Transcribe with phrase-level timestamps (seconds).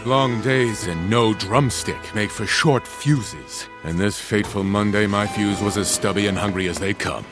[0.00, 3.68] Long days and no drumstick make for short fuses.
[3.84, 7.24] And this fateful Monday, my fuse was as stubby and hungry as they come.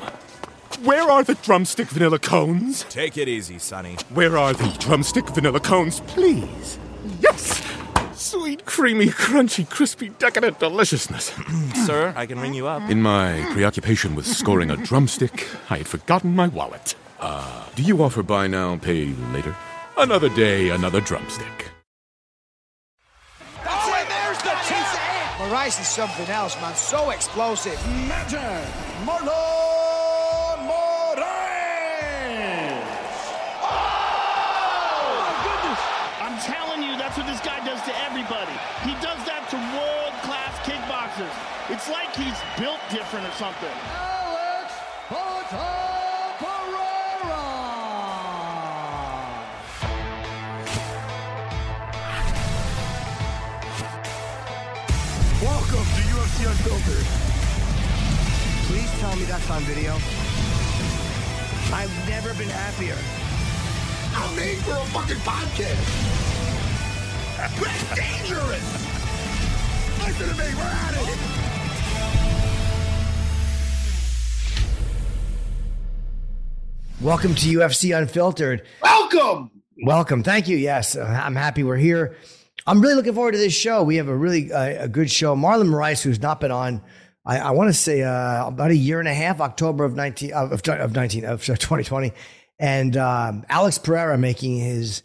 [0.84, 2.84] Where are the drumstick vanilla cones?
[2.84, 3.96] Take it easy, Sonny.
[4.10, 6.78] Where are the drumstick vanilla cones, please?
[7.18, 7.60] Yes!
[8.14, 11.32] Sweet, creamy, crunchy, crispy, decadent deliciousness.
[11.86, 12.88] Sir, I can ring you up.
[12.88, 16.94] In my preoccupation with scoring a drumstick, I had forgotten my wallet.
[17.18, 19.56] Uh, do you offer buy now, pay later?
[19.96, 21.69] Another day, another drumstick.
[25.70, 25.78] Chase.
[25.78, 26.74] Moraes is something else, man.
[26.74, 27.78] So explosive.
[28.04, 28.66] Imagine
[29.04, 31.24] Marlon Moraes.
[33.62, 35.80] Oh, my goodness.
[36.20, 38.52] I'm telling you, that's what this guy does to everybody.
[38.84, 41.34] He does that to world-class kickboxers.
[41.70, 43.76] It's like he's built different or something.
[59.10, 59.92] Tell me that's on video.
[61.74, 62.96] I've never been happier.
[64.14, 65.82] I'm made for a fucking podcast.
[67.36, 68.62] That's dangerous.
[70.06, 71.18] Listen to me, we're at it.
[77.00, 78.62] Welcome to UFC Unfiltered.
[78.80, 79.50] Welcome.
[79.82, 80.22] Welcome.
[80.22, 80.56] Thank you.
[80.56, 82.14] Yes, I'm happy we're here.
[82.64, 83.82] I'm really looking forward to this show.
[83.82, 85.34] We have a really uh, a good show.
[85.34, 86.80] Marlon Moraes, who's not been on,
[87.30, 90.32] I, I want to say uh, about a year and a half, October of 19
[90.32, 92.12] of, of 19 of 2020,
[92.58, 95.04] and um, Alex Pereira making his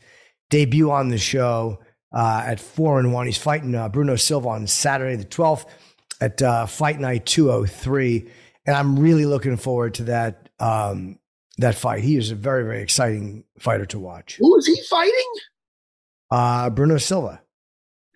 [0.50, 1.80] debut on the show
[2.12, 3.28] uh, at four and one.
[3.28, 5.66] He's fighting uh, Bruno Silva on Saturday the 12th
[6.20, 8.28] at uh, Fight Night 203,
[8.66, 10.50] and I'm really looking forward to that.
[10.60, 11.20] Um,
[11.58, 12.04] that fight.
[12.04, 14.36] He is a very, very exciting fighter to watch.
[14.40, 15.32] Who is he fighting?
[16.30, 17.42] Uh, Bruno Silva.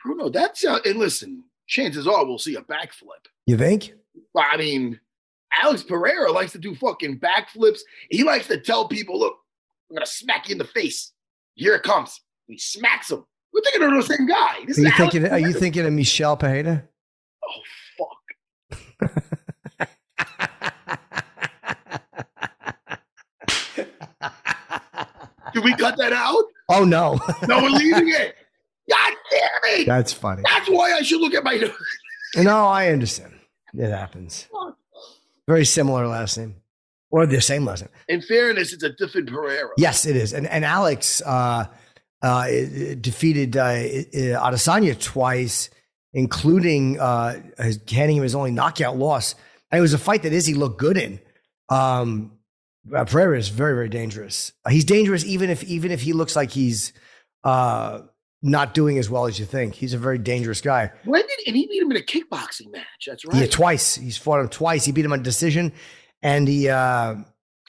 [0.04, 3.28] Bruno, that's uh, and listen, chances are we'll see a backflip.
[3.46, 3.94] You think?
[4.34, 5.00] Well, I mean,
[5.62, 7.80] Alex Pereira likes to do fucking backflips.
[8.10, 9.36] He likes to tell people, look,
[9.90, 11.12] I'm gonna smack you in the face.
[11.56, 12.22] Here it comes.
[12.48, 13.26] And he smacks him.
[13.54, 14.58] We're thinking of the same guy.
[14.68, 15.28] This Are you thinking?
[15.28, 16.84] Are you thinking of Michel Pereira?
[17.44, 17.62] Oh
[17.98, 19.10] fuck.
[25.54, 26.44] Did we cut that out?
[26.70, 28.36] Oh no, No, we're leaving it.
[28.90, 29.88] God damn it.
[29.88, 30.42] that's funny.
[30.46, 31.72] That's why I should look at my.
[32.38, 33.39] No, I understand.
[33.74, 34.48] It happens.
[35.48, 36.56] Very similar last name,
[37.12, 37.90] or the same last name.
[38.08, 39.70] In fairness, it's a different Pereira.
[39.78, 40.34] Yes, it is.
[40.34, 41.66] And and Alex uh,
[42.22, 42.48] uh,
[43.02, 45.70] defeated uh, Adesanya twice,
[46.14, 49.36] including uh, his, handing him his only knockout loss.
[49.72, 51.20] And it was a fight that Izzy looked good in.
[51.70, 52.34] Um,
[52.96, 54.54] uh, Pereira is very very dangerous.
[54.66, 56.94] Uh, he's dangerous even if even if he looks like he's
[57.44, 58.02] uh,
[58.42, 59.76] not doing as well as you think.
[59.76, 60.92] He's a very dangerous guy.
[61.06, 62.86] When did and he beat him in a kickboxing match?
[63.08, 63.42] That's right.
[63.42, 63.96] Yeah, twice.
[63.96, 64.86] He's fought him twice.
[64.86, 65.74] He beat him on decision,
[66.22, 67.16] and he uh,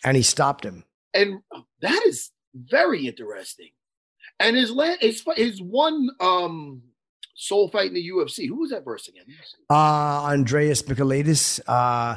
[0.04, 0.84] and he stopped him.
[1.14, 1.40] and
[1.82, 3.70] that is very interesting.
[4.38, 6.82] And his la- his his one um
[7.34, 8.46] soul fight in the UFC.
[8.48, 9.24] Who was that verse again?
[9.70, 12.16] uh, Andreas Michailidis, uh,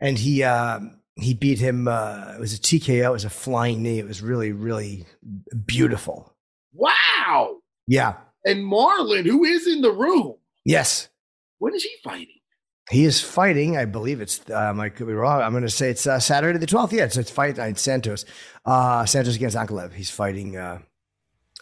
[0.00, 0.80] and he uh,
[1.16, 1.86] he beat him.
[1.86, 3.04] Uh, it was a TKO.
[3.06, 3.98] It was a flying knee.
[3.98, 5.04] It was really really
[5.66, 6.34] beautiful.
[6.72, 7.58] Wow.
[7.86, 8.14] Yeah.
[8.44, 10.34] And Marlon, who is in the room,
[10.64, 11.08] Yes.
[11.58, 12.28] when is he fighting?
[12.90, 13.78] He is fighting.
[13.78, 14.42] I believe it's.
[14.50, 15.40] Um, I could be wrong.
[15.40, 16.92] I'm going to say it's uh, Saturday the 12th.
[16.92, 17.78] Yeah, it's, it's fight night.
[17.78, 18.26] Santos.
[18.66, 19.94] Uh, Santos against Ankalaev.
[19.94, 20.80] He's fighting uh,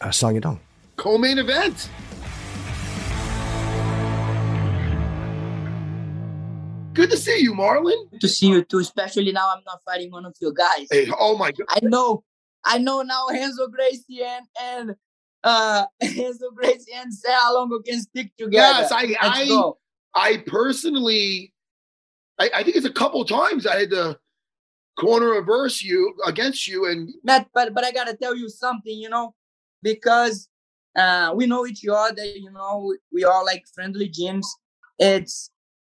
[0.01, 0.59] uh, Song Yadong.
[0.97, 1.89] Co-main event.
[6.93, 8.19] Good to see you, Marlon.
[8.19, 10.87] to see you too, especially now I'm not fighting one of your guys.
[10.91, 11.65] Hey, oh my god.
[11.69, 12.23] I know,
[12.63, 14.95] I know now Renzo Gracie and and
[15.43, 18.81] uh Renzo Gracie and Serra Longo can stick together.
[18.81, 19.71] Yes, I I.
[20.15, 21.53] I personally
[22.39, 24.19] I, I think it's a couple times I had to
[24.99, 29.09] corner reverse you against you and Matt, but but I gotta tell you something, you
[29.09, 29.33] know,
[29.81, 30.47] because
[30.95, 34.45] uh we know each other, you know, we are like friendly gyms.
[34.99, 35.49] It's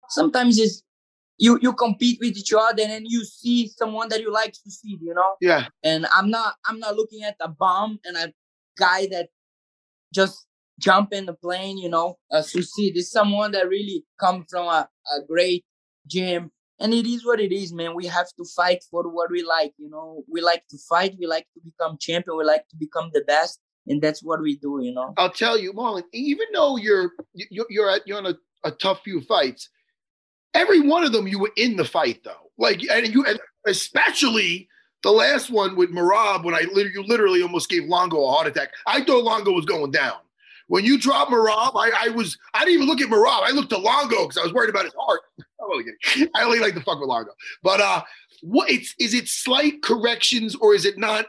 [0.09, 0.83] sometimes it's
[1.39, 4.71] you you compete with each other and then you see someone that you like to
[4.71, 5.37] see, you know.
[5.41, 5.67] yeah.
[5.83, 8.33] and I'm not I'm not looking at a bomb and a
[8.77, 9.29] guy that
[10.13, 10.47] just
[10.79, 12.97] jump in the plane, you know, uh, succeed.
[12.97, 15.65] It's someone that really come from a, a great
[16.07, 16.51] gym.
[16.81, 17.95] And it is what it is, man.
[17.95, 20.25] We have to fight for what we like, you know.
[20.27, 21.15] We like to fight.
[21.19, 22.39] We like to become champion.
[22.39, 25.13] We like to become the best, and that's what we do, you know.
[25.19, 26.05] I'll tell you, Marlon.
[26.15, 28.35] Even though you're you're you're, at, you're on a,
[28.65, 29.69] a tough few fights,
[30.55, 32.51] every one of them you were in the fight though.
[32.57, 34.67] Like and you and especially
[35.03, 38.71] the last one with Merab, when I you literally almost gave Longo a heart attack.
[38.87, 40.19] I thought Longo was going down.
[40.69, 43.43] When you dropped Merab, I, I was I didn't even look at Merab.
[43.43, 45.21] I looked to Longo because I was worried about his heart.
[46.35, 47.33] I only like to fuck with Longo.
[47.63, 48.03] But uh
[48.43, 51.27] what it's is it slight corrections or is it not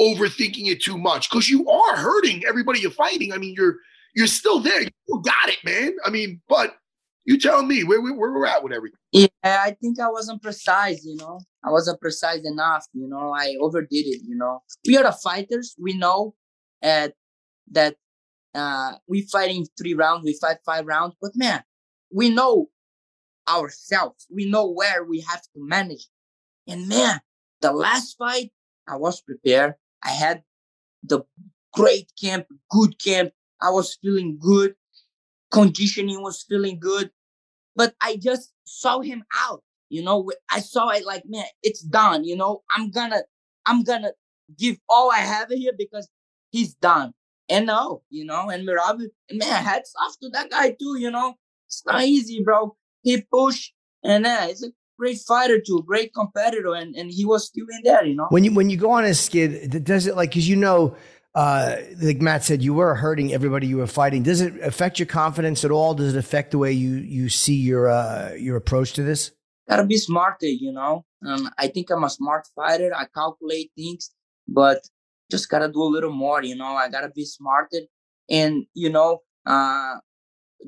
[0.00, 1.30] overthinking it too much?
[1.30, 3.32] Because you are hurting everybody you're fighting.
[3.32, 3.76] I mean, you're
[4.14, 4.82] you're still there.
[4.82, 5.96] You got it, man.
[6.04, 6.76] I mean, but
[7.24, 8.98] you tell me where, where, where we're at with everything.
[9.14, 11.40] Yeah, I think I wasn't precise, you know.
[11.64, 13.34] I wasn't precise enough, you know.
[13.34, 14.62] I overdid it, you know.
[14.86, 15.76] We are the fighters.
[15.80, 16.36] We know
[17.72, 17.96] that
[18.54, 21.14] uh, we fight in three rounds, we fight five rounds.
[21.22, 21.62] But man,
[22.12, 22.70] we know
[23.48, 24.26] ourselves.
[24.30, 26.08] We know where we have to manage.
[26.68, 27.20] And man,
[27.62, 28.52] the last fight,
[28.88, 29.74] I was prepared.
[30.04, 30.44] I had
[31.02, 31.22] the
[31.74, 33.32] great camp, good camp.
[33.62, 34.76] I was feeling good.
[35.52, 37.10] Conditioning was feeling good.
[37.76, 39.62] But I just saw him out.
[39.90, 42.24] You know, I saw it like, man, it's done.
[42.24, 43.22] You know, I'm gonna,
[43.66, 44.12] I'm gonna
[44.58, 46.08] give all I have here because
[46.50, 47.12] he's done.
[47.48, 49.00] And no, you know, and Merab,
[49.30, 50.98] man, hats off to that guy too.
[50.98, 51.34] You know,
[51.66, 52.74] it's not easy, bro.
[53.02, 57.46] He pushed, and uh, it's a great fighter too, great competitor, and and he was
[57.46, 58.04] still in there.
[58.04, 60.56] You know, when you when you go on a skid, does it like because you
[60.56, 60.96] know
[61.34, 64.22] uh, like Matt said, you were hurting everybody you were fighting.
[64.22, 65.94] Does it affect your confidence at all?
[65.94, 69.32] Does it affect the way you you see your uh, your approach to this?
[69.68, 71.04] Gotta be smarter, you know.
[71.26, 72.92] Um, I think I'm a smart fighter.
[72.94, 74.10] I calculate things,
[74.46, 74.80] but
[75.30, 76.76] just gotta do a little more, you know.
[76.76, 77.80] I gotta be smarter,
[78.30, 79.96] and you know, uh,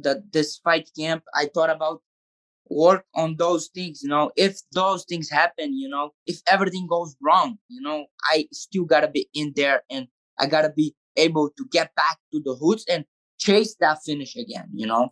[0.01, 2.03] that this fight camp, I thought about
[2.69, 4.33] work on those things, you know.
[4.37, 9.07] If those things happen, you know, if everything goes wrong, you know, I still gotta
[9.09, 13.05] be in there and I gotta be able to get back to the hoods and
[13.39, 15.09] chase that finish again, you know?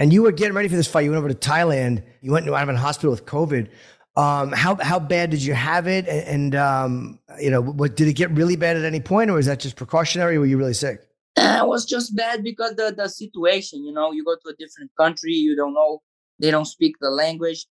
[0.00, 1.02] And you were getting ready for this fight.
[1.02, 2.04] You went over to Thailand.
[2.20, 3.68] You went to out of a hospital with COVID.
[4.16, 6.08] Um, how how bad did you have it?
[6.08, 9.34] And, and um, you know, what did it get really bad at any point, or
[9.34, 10.36] was that just precautionary?
[10.36, 11.00] Or were you really sick?
[11.36, 13.84] Uh, it was just bad because the the situation.
[13.84, 16.02] You know, you go to a different country, you don't know,
[16.40, 17.66] they don't speak the language,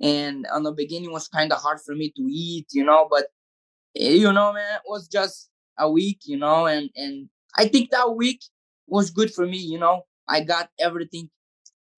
[0.00, 2.68] and on the beginning was kind of hard for me to eat.
[2.72, 3.26] You know, but
[3.94, 5.49] eh, you know, man, it was just
[5.80, 6.20] a week.
[6.24, 8.42] You know, and and I think that week
[8.86, 9.58] was good for me.
[9.58, 11.30] You know, I got everything.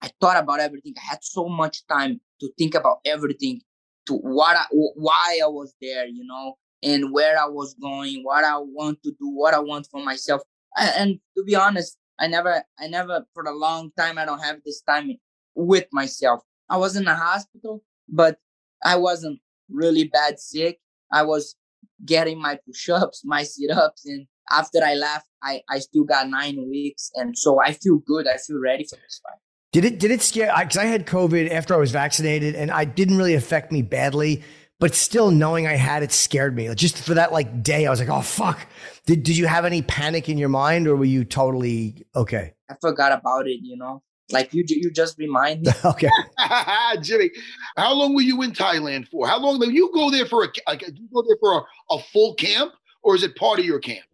[0.01, 0.95] I thought about everything.
[0.97, 3.61] I had so much time to think about everything
[4.07, 8.43] to what I, why I was there, you know, and where I was going, what
[8.43, 10.41] I want to do, what I want for myself.
[10.77, 14.57] And to be honest, I never, I never, for a long time, I don't have
[14.65, 15.11] this time
[15.55, 16.41] with myself.
[16.69, 18.37] I was in the hospital, but
[18.83, 19.39] I wasn't
[19.69, 20.79] really bad sick.
[21.11, 21.55] I was
[22.05, 27.11] getting my push-ups, my sit-ups, and after I left, I, I still got nine weeks,
[27.15, 28.27] and so I feel good.
[28.27, 29.39] I feel ready for this fight.
[29.71, 30.53] Did it did it scare?
[30.53, 33.71] I Because I, I, had COVID after I was vaccinated, and I didn't really affect
[33.71, 34.43] me badly.
[34.79, 36.73] But still, knowing I had it scared me.
[36.75, 38.67] Just for that like day, I was like, "Oh fuck!"
[39.05, 42.53] Did Did you have any panic in your mind, or were you totally okay?
[42.69, 43.59] I forgot about it.
[43.61, 45.71] You know, like you you just remind me.
[45.85, 46.09] okay,
[47.01, 47.31] Jimmy,
[47.75, 49.27] how long were you in Thailand for?
[49.27, 49.59] How long?
[49.59, 50.81] Did you go there for a like?
[50.81, 54.05] You go there for a, a full camp, or is it part of your camp?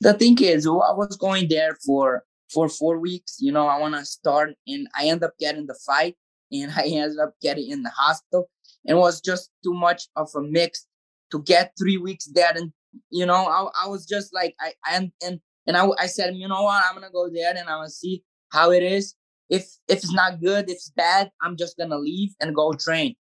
[0.00, 3.36] The thing is, I was going there for for four weeks.
[3.40, 6.16] You know, I want to start, and I end up getting the fight,
[6.50, 8.50] and I ended up getting in the hospital.
[8.84, 10.86] And it was just too much of a mix
[11.30, 12.72] to get three weeks there, and
[13.10, 16.48] you know, I, I was just like, I and and and I, I said, you
[16.48, 19.14] know what, I'm gonna go there and I'm gonna see how it is.
[19.48, 23.14] If if it's not good, if it's bad, I'm just gonna leave and go train.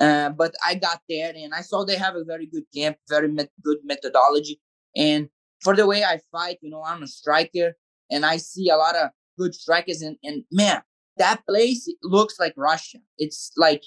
[0.00, 3.28] Uh, but I got there and I saw they have a very good camp, very
[3.28, 4.60] met- good methodology,
[4.96, 5.28] and
[5.60, 7.74] for the way I fight, you know, I'm a striker
[8.10, 10.02] and I see a lot of good strikers.
[10.02, 10.82] And, and man,
[11.16, 12.98] that place looks like Russia.
[13.18, 13.82] It's like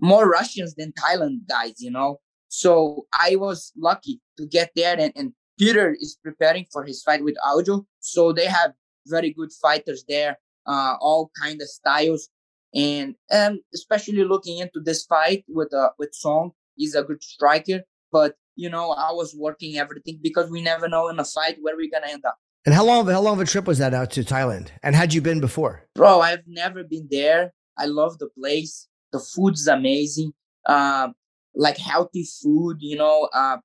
[0.00, 2.20] more Russians than Thailand guys, you know.
[2.48, 7.24] So I was lucky to get there, and, and Peter is preparing for his fight
[7.24, 7.86] with Aljo.
[8.00, 8.72] So they have
[9.06, 12.28] very good fighters there, uh, all kind of styles,
[12.74, 17.82] and and especially looking into this fight with uh with Song, he's a good striker.
[18.10, 21.76] But you know, I was working everything because we never know in a fight where
[21.76, 22.36] we're gonna end up.
[22.64, 24.68] And how long how long of a trip was that out to Thailand?
[24.82, 25.86] And had you been before?
[25.94, 27.52] Bro, I've never been there.
[27.78, 28.88] I love the place.
[29.12, 30.32] The food's amazing.
[30.66, 31.08] Uh,
[31.54, 33.28] like healthy food, you know.
[33.32, 33.58] Uh,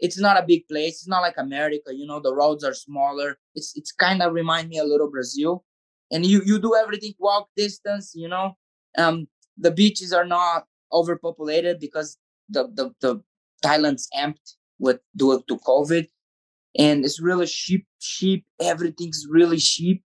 [0.00, 0.94] it's not a big place.
[0.94, 1.94] It's not like America.
[1.94, 3.38] You know, the roads are smaller.
[3.54, 5.64] It's it's kind of remind me a little Brazil,
[6.10, 8.12] and you you do everything walk distance.
[8.14, 8.56] You know,
[8.98, 13.22] um, the beaches are not overpopulated because the the the
[13.64, 14.40] Thailand's empty
[14.78, 16.06] with due to COVID,
[16.78, 17.86] and it's really cheap.
[18.00, 18.44] Cheap.
[18.60, 20.02] Everything's really cheap,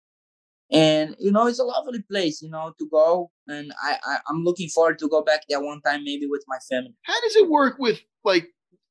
[0.70, 2.42] and you know it's a lovely place.
[2.42, 5.80] You know to go, and I, I I'm looking forward to go back there one
[5.82, 6.94] time maybe with my family.
[7.02, 8.48] How does it work with like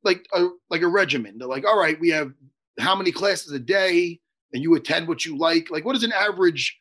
[0.07, 1.37] like a like a regimen?
[1.37, 2.31] They're like, all right, we have
[2.79, 4.19] how many classes a day,
[4.53, 5.69] and you attend what you like.
[5.69, 6.75] Like, what is an average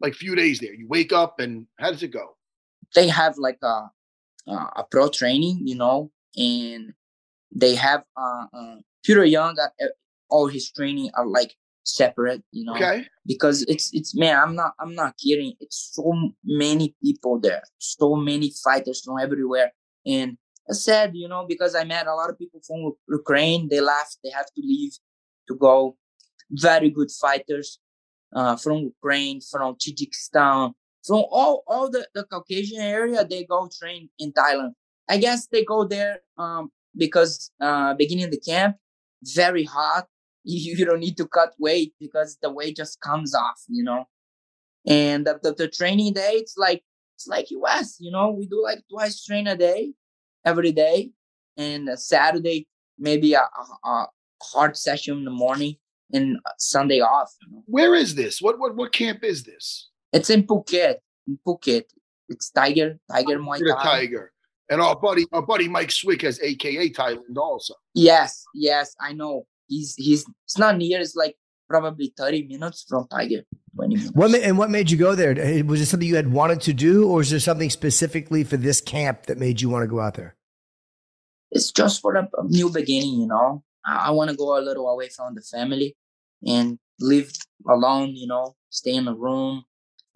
[0.00, 0.72] like few days there?
[0.72, 2.36] You wake up, and how does it go?
[2.94, 3.90] They have like a
[4.48, 6.94] a pro training, you know, and
[7.54, 9.88] they have uh, uh Petr Yan got uh,
[10.30, 12.74] all his training are like separate, you know.
[12.74, 13.04] Okay.
[13.26, 15.54] Because it's it's man, I'm not I'm not kidding.
[15.60, 19.72] It's so many people there, so many fighters from everywhere,
[20.06, 20.36] and
[20.70, 23.68] I said, you know, because I met a lot of people from Ukraine.
[23.68, 24.18] They left.
[24.22, 24.92] They have to leave
[25.48, 25.96] to go.
[26.50, 27.78] Very good fighters
[28.34, 30.72] uh, from Ukraine, from Tajikistan,
[31.06, 33.24] from all all the, the Caucasian area.
[33.24, 34.72] They go train in Thailand.
[35.08, 38.76] I guess they go there um, because uh, beginning the camp,
[39.22, 40.06] very hot.
[40.42, 44.06] You, you don't need to cut weight because the weight just comes off, you know.
[44.86, 46.82] And the, the, the training day, it's like
[47.14, 48.30] it's like US, you know.
[48.30, 49.92] We do like twice train a day,
[50.44, 51.10] every day,
[51.56, 52.66] and Saturday
[52.98, 53.48] maybe a,
[53.84, 54.06] a,
[54.42, 55.76] hard session in the morning
[56.12, 57.34] and Sunday off.
[57.42, 57.62] You know?
[57.66, 58.40] Where is this?
[58.40, 59.88] What what what camp is this?
[60.12, 60.96] It's in Phuket.
[61.26, 61.84] In Phuket,
[62.28, 63.82] it's Tiger Tiger Muay Thai.
[63.82, 64.32] Tiger.
[64.70, 67.74] And our buddy, our buddy Mike Swick has AKA Thailand also.
[67.92, 69.46] Yes, yes, I know.
[69.66, 71.00] He's he's it's not near.
[71.00, 71.36] It's like
[71.70, 73.42] probably thirty minutes from Tiger.
[73.74, 74.12] Twenty minutes.
[74.14, 75.64] What and what made you go there?
[75.64, 78.80] Was it something you had wanted to do, or is there something specifically for this
[78.80, 80.36] camp that made you want to go out there?
[81.50, 83.62] It's just for a, a new beginning, you know.
[83.86, 85.96] I, I want to go a little away from the family
[86.46, 87.32] and live
[87.68, 88.56] alone, you know.
[88.70, 89.64] Stay in the room,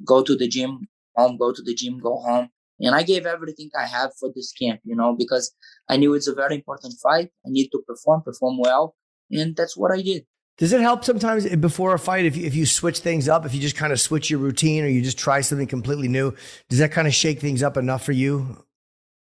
[0.04, 3.70] go to the gym, home, go to the gym, go home and I gave everything
[3.78, 5.54] I have for this camp, you know, because
[5.88, 7.30] I knew it's a very important fight.
[7.46, 8.96] I need to perform, perform well.
[9.30, 10.26] And that's what I did.
[10.56, 13.54] Does it help sometimes before a fight if you, if you switch things up, if
[13.54, 16.34] you just kind of switch your routine or you just try something completely new?
[16.68, 18.64] Does that kind of shake things up enough for you?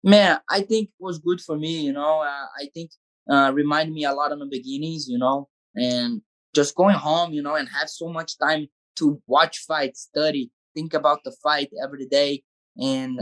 [0.03, 2.21] Man, I think it was good for me, you know.
[2.21, 2.91] Uh, I think
[3.29, 6.21] uh, remind me a lot of the beginnings, you know, and
[6.53, 8.67] just going home, you know, and have so much time
[8.97, 12.43] to watch fights, study, think about the fight every day
[12.77, 13.19] and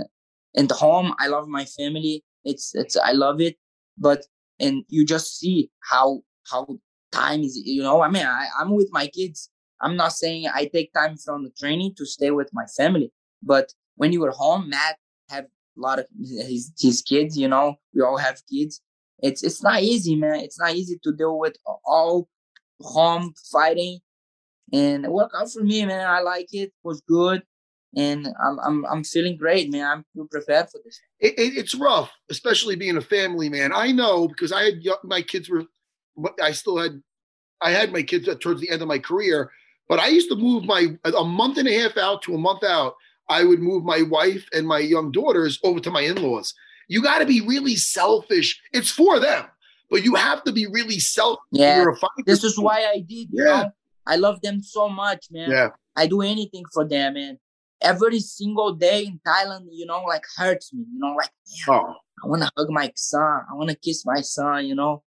[0.55, 3.55] the home i love my family it's it's i love it
[3.97, 4.25] but
[4.59, 6.67] and you just see how how
[7.13, 9.50] time is you know i mean I, i'm with my kids.
[9.82, 13.74] I'm not saying i take time from the training to stay with my family but
[13.96, 14.96] when you are home matt
[15.29, 18.82] have a lot of his, his kids you know we all have kids.
[19.20, 20.39] It's it's not easy man.
[20.39, 21.55] It's not easy to deal with
[21.86, 22.27] all
[22.82, 24.00] home fighting.
[24.72, 26.08] And it worked out for me man.
[26.08, 27.43] I like it, it was good.
[27.96, 30.03] And I'm I'm I'm feeling great, man.
[30.17, 31.00] I'm prepared for this.
[31.20, 33.72] It, it, it's rough, especially being a family man.
[33.72, 35.65] I know because I had my kids were,
[36.41, 37.01] I still had,
[37.62, 39.51] I had my kids towards the end of my career,
[39.89, 42.63] but I used to move my a month and a half out to a month
[42.63, 42.96] out.
[43.29, 46.53] I would move my wife and my young daughters over to my in-laws.
[46.89, 48.62] You got to be really selfish.
[48.74, 49.46] It's for them,
[49.89, 51.41] but you have to be really selfish.
[51.51, 51.86] Yeah,
[52.25, 53.29] this is why I did.
[53.32, 53.72] yeah, know?
[54.05, 55.50] I love them so much, man.
[55.50, 57.39] Yeah, I do anything for them, man
[57.84, 61.29] every single day in Thailand, you know, like hurts me, you know, like
[61.67, 61.93] oh.
[62.24, 65.03] I want to hug my son, I want to kiss my son, you know,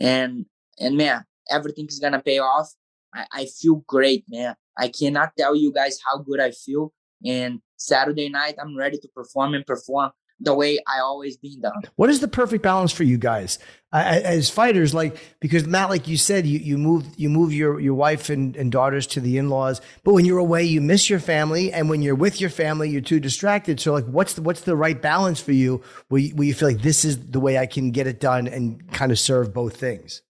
[0.00, 0.46] and
[0.78, 2.72] and man, everything is gonna pay off.
[3.14, 4.54] I, I feel great, man.
[4.76, 6.92] I cannot tell you guys how good I feel.
[7.24, 10.10] And Saturday night, I'm ready to perform and perform
[10.42, 11.82] the way I always been done.
[11.96, 13.58] What is the perfect balance for you guys
[13.92, 14.92] as fighters?
[14.92, 18.56] Like because Matt, like you said, you you move you move your your wife and,
[18.56, 21.88] and daughters to the in laws, but when you're away, you miss your family, and
[21.88, 23.80] when you're with your family, you're too distracted.
[23.80, 26.68] So like, what's the, what's the right balance for you where, you where you feel
[26.68, 29.76] like this is the way I can get it done and kind of serve both
[29.76, 30.22] things?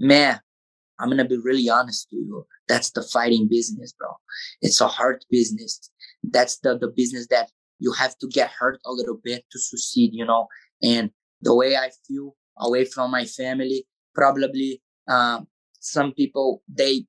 [0.00, 0.40] Man,
[0.98, 2.46] I'm gonna be really honest with you.
[2.68, 4.08] That's the fighting business, bro.
[4.60, 5.90] It's a hard business.
[6.24, 7.50] That's the the business that
[7.82, 10.46] you have to get hurt a little bit to succeed, you know.
[10.82, 11.10] And
[11.40, 15.48] the way I feel away from my family, probably um,
[15.80, 17.04] some people they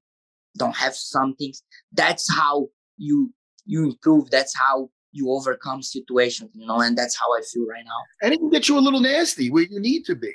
[0.57, 1.61] don't have some things.
[1.91, 3.31] That's how you
[3.65, 4.31] you improve.
[4.31, 6.79] That's how you overcome situations, you know.
[6.81, 7.99] And that's how I feel right now.
[8.23, 10.33] And it can get you a little nasty where you need to be.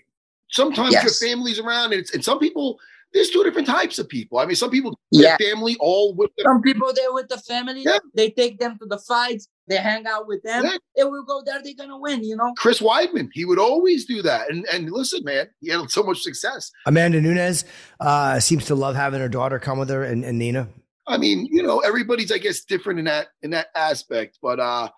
[0.50, 1.04] Sometimes yes.
[1.04, 2.78] your family's around, and, and some people
[3.12, 4.38] there's two different types of people.
[4.38, 5.36] I mean, some people, yeah.
[5.38, 6.44] family all with them.
[6.44, 7.98] Some people there with the family, yeah.
[8.14, 10.76] they take them to the fights, they hang out with them, yeah.
[10.96, 12.52] they will go there, they're gonna win, you know.
[12.56, 14.50] Chris Weidman, he would always do that.
[14.50, 16.70] And and listen, man, he had so much success.
[16.86, 17.64] Amanda Nunes
[18.00, 20.68] uh, seems to love having her daughter come with her and, and Nina.
[21.06, 24.90] I mean, you know, everybody's I guess different in that in that aspect, but uh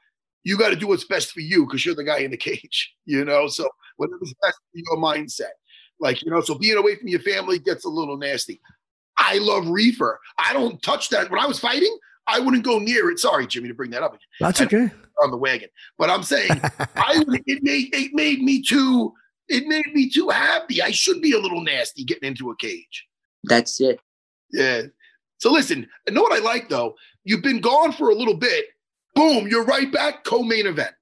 [0.43, 2.95] you got to do what's best for you because you're the guy in the cage,
[3.05, 3.47] you know.
[3.47, 5.52] So whatever's best for your mindset.
[6.00, 8.61] Like, you know, so being away from your family gets a little nasty.
[9.19, 10.19] I love reefer.
[10.38, 11.30] I don't touch that.
[11.30, 11.95] When I was fighting,
[12.26, 13.19] I wouldn't go near it.
[13.19, 14.26] Sorry, Jimmy, to bring that up again.
[14.40, 14.90] That's okay.
[15.23, 15.69] On the wagon.
[15.99, 16.50] But I'm saying
[16.97, 19.12] I it made it made me too
[19.49, 20.80] it made me too happy.
[20.80, 23.07] I should be a little nasty getting into a cage.
[23.45, 24.00] That's it.
[24.52, 24.83] Yeah.
[25.38, 26.95] So listen, I know what I like though.
[27.25, 28.66] You've been gone for a little bit.
[29.14, 30.25] Boom, you're right back.
[30.25, 30.95] Co-main event.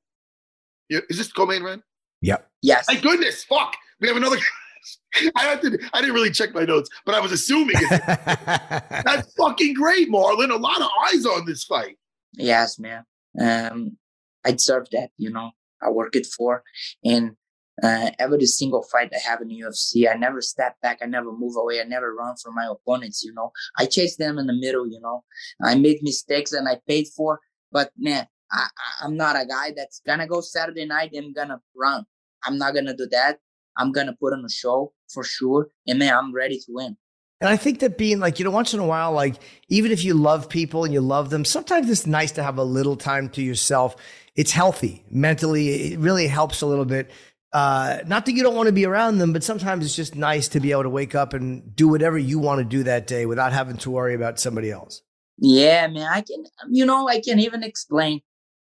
[0.89, 1.83] Is this co-main event?
[2.23, 2.49] Yep.
[2.63, 2.87] Yes.
[2.87, 3.45] Thank goodness.
[3.45, 3.77] Fuck.
[4.01, 4.39] We have another
[5.37, 9.75] I had to, I didn't really check my notes, but I was assuming that's fucking
[9.75, 10.51] great, Marlon.
[10.51, 11.97] A lot of eyes on this fight.
[12.35, 13.05] Yes, man.
[13.41, 13.97] Um,
[14.45, 15.51] I deserve that, you know.
[15.81, 16.65] I work it for,
[17.05, 17.37] and
[17.83, 21.55] uh, every single fight I have in UFC, I never step back, I never move
[21.57, 23.23] away, I never run from my opponents.
[23.23, 24.89] You know, I chase them in the middle.
[24.89, 25.23] You know,
[25.63, 28.67] I made mistakes and I paid for, but man, I,
[29.03, 32.05] I'm not a guy that's gonna go Saturday night and gonna run.
[32.45, 33.39] I'm not gonna do that.
[33.79, 36.97] I'm gonna put on a show for sure, and man, I'm ready to win.
[37.41, 39.37] And I think that being like, you know, once in a while, like
[39.69, 42.65] even if you love people and you love them, sometimes it's nice to have a
[42.65, 43.95] little time to yourself.
[44.35, 45.93] It's healthy mentally.
[45.93, 47.11] It really helps a little bit.
[47.53, 50.49] Uh, not that you don't want to be around them, but sometimes it's just nice
[50.49, 53.25] to be able to wake up and do whatever you want to do that day
[53.25, 55.03] without having to worry about somebody else.
[55.39, 58.21] Yeah, man, I can, you know, I can even explain,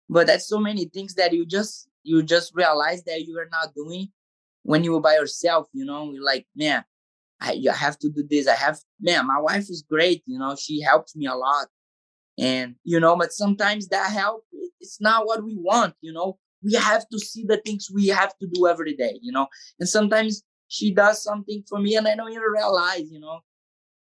[0.09, 3.73] but that's so many things that you just, you just realize that you are not
[3.75, 4.09] doing
[4.65, 6.83] when you were by yourself, you know, you're like, man,
[7.39, 8.47] I, I have to do this.
[8.47, 10.23] I have, man, my wife is great.
[10.25, 11.67] You know, she helps me a lot.
[12.39, 14.43] And, you know, but sometimes that help,
[14.81, 16.39] it's not what we want, you know.
[16.63, 19.47] We have to see the things we have to do every day, you know.
[19.79, 23.41] And sometimes she does something for me and I don't even realize, you know.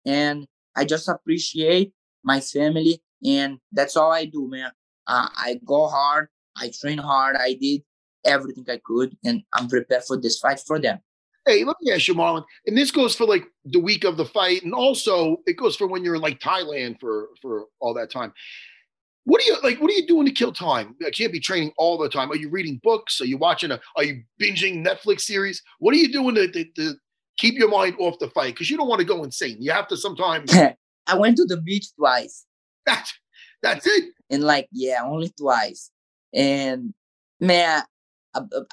[0.05, 1.91] And I just appreciate
[2.23, 3.03] my family.
[3.25, 4.71] And that's all I do, man.
[5.05, 6.29] Uh, I go hard.
[6.55, 7.35] I train hard.
[7.35, 7.81] I did
[8.27, 10.99] everything I could, and I'm prepared for this fight for them.
[11.45, 14.25] Hey, let me ask you, Marlon, and this goes for like the week of the
[14.25, 18.11] fight, and also it goes for when you're in like Thailand for for all that
[18.11, 18.33] time.
[19.23, 19.81] What are you like?
[19.81, 20.95] What are you doing to kill time?
[21.05, 22.31] I can't be training all the time.
[22.31, 23.19] Are you reading books?
[23.21, 23.79] Are you watching a?
[23.95, 25.61] Are you binging Netflix series?
[25.79, 26.93] What are you doing to, to, to
[27.37, 28.53] keep your mind off the fight?
[28.53, 29.57] Because you don't want to go insane.
[29.59, 30.53] You have to sometimes.
[31.07, 32.45] I went to the beach twice.
[32.85, 33.13] That's
[33.61, 34.13] that's it.
[34.29, 35.91] And like, yeah, only twice.
[36.33, 36.93] And
[37.39, 37.83] man,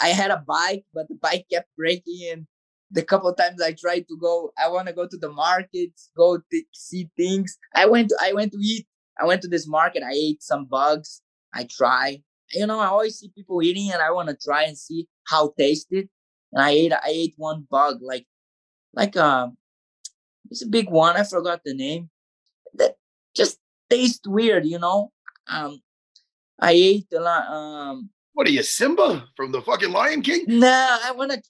[0.00, 2.28] I had a bike, but the bike kept breaking.
[2.32, 2.46] And
[2.90, 6.38] the couple times I tried to go, I want to go to the markets, go
[6.38, 7.58] to see things.
[7.74, 8.86] I went to, I went to eat.
[9.20, 10.02] I went to this market.
[10.02, 11.22] I ate some bugs.
[11.54, 12.22] I try.
[12.52, 15.52] You know, I always see people eating, and I want to try and see how
[15.58, 16.08] tasted.
[16.52, 18.26] And I ate, I ate one bug, like,
[18.92, 19.56] like um,
[20.50, 21.16] it's a big one.
[21.16, 22.10] I forgot the name.
[22.74, 22.96] That
[23.34, 25.12] just tastes weird, you know.
[25.48, 25.80] Um,
[26.60, 27.46] I ate a lot.
[27.48, 30.44] Um, what are you, Simba from the fucking Lion King?
[30.46, 31.42] Nah, I want to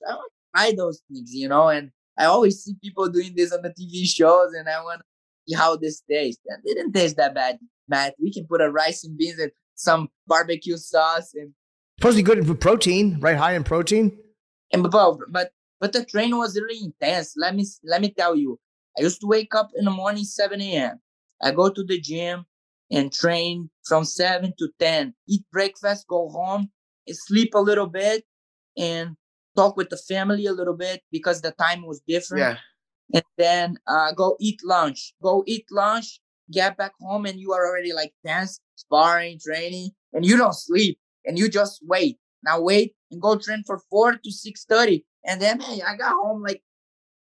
[0.55, 1.69] try those things, you know.
[1.69, 5.05] And I always see people doing this on the TV shows, and I want to
[5.49, 6.43] see how this tastes.
[6.47, 8.15] And it didn't taste that bad, Matt.
[8.23, 11.53] We can put a rice and beans and some barbecue sauce, and
[11.99, 13.37] supposed to be good for protein, right?
[13.37, 14.17] High in protein.
[14.73, 17.35] And but but but the train was really intense.
[17.37, 18.59] Let me let me tell you.
[18.97, 21.01] I used to wake up in the morning 7 a.m.
[21.43, 22.47] I go to the gym
[22.91, 26.71] and train from 7 to 10, eat breakfast, go home,
[27.09, 28.25] sleep a little bit,
[28.77, 29.17] and
[29.57, 32.43] talk with the family a little bit because the time was different.
[32.43, 32.57] Yeah.
[33.13, 35.15] And then uh, go eat lunch.
[35.23, 36.21] Go eat lunch,
[36.51, 40.99] get back home, and you are already like dance sparring, training, and you don't sleep,
[41.25, 42.19] and you just wait.
[42.43, 46.13] Now wait and go train for four to six thirty, and then hey, I got
[46.13, 46.63] home like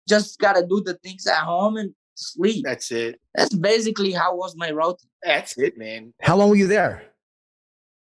[0.09, 2.65] just gotta do the things at home and sleep.
[2.65, 3.21] That's it.
[3.35, 5.01] That's basically how was my route.
[5.23, 6.13] That's it, man.
[6.21, 7.03] How long were you there?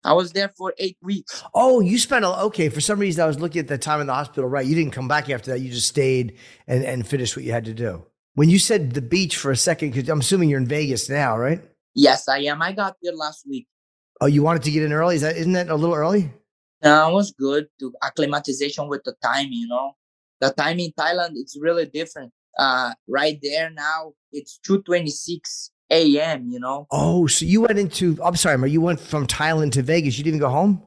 [0.04, 1.44] I was there for eight weeks.
[1.54, 2.70] Oh, you spent a okay.
[2.70, 4.50] For some reason, I was looking at the time in the hospital.
[4.50, 5.60] Right, you didn't come back after that.
[5.60, 8.06] You just stayed and and finished what you had to do.
[8.36, 11.38] When you said the beach for a second, because I'm assuming you're in Vegas now,
[11.38, 11.62] right?
[11.96, 12.62] Yes, I am.
[12.62, 13.68] I got there last week.
[14.22, 15.16] Oh, you wanted to get in early?
[15.16, 16.32] Is that isn't that a little early?
[16.82, 19.48] No, it was good to acclimatization with the time.
[19.52, 19.92] You know,
[20.40, 22.32] the time in Thailand it's really different.
[22.58, 26.88] Uh, right there now it's two twenty six a.m., you know?
[26.92, 30.18] Oh, so you went into, I'm sorry, you went from Thailand to Vegas.
[30.18, 30.86] You didn't even go home?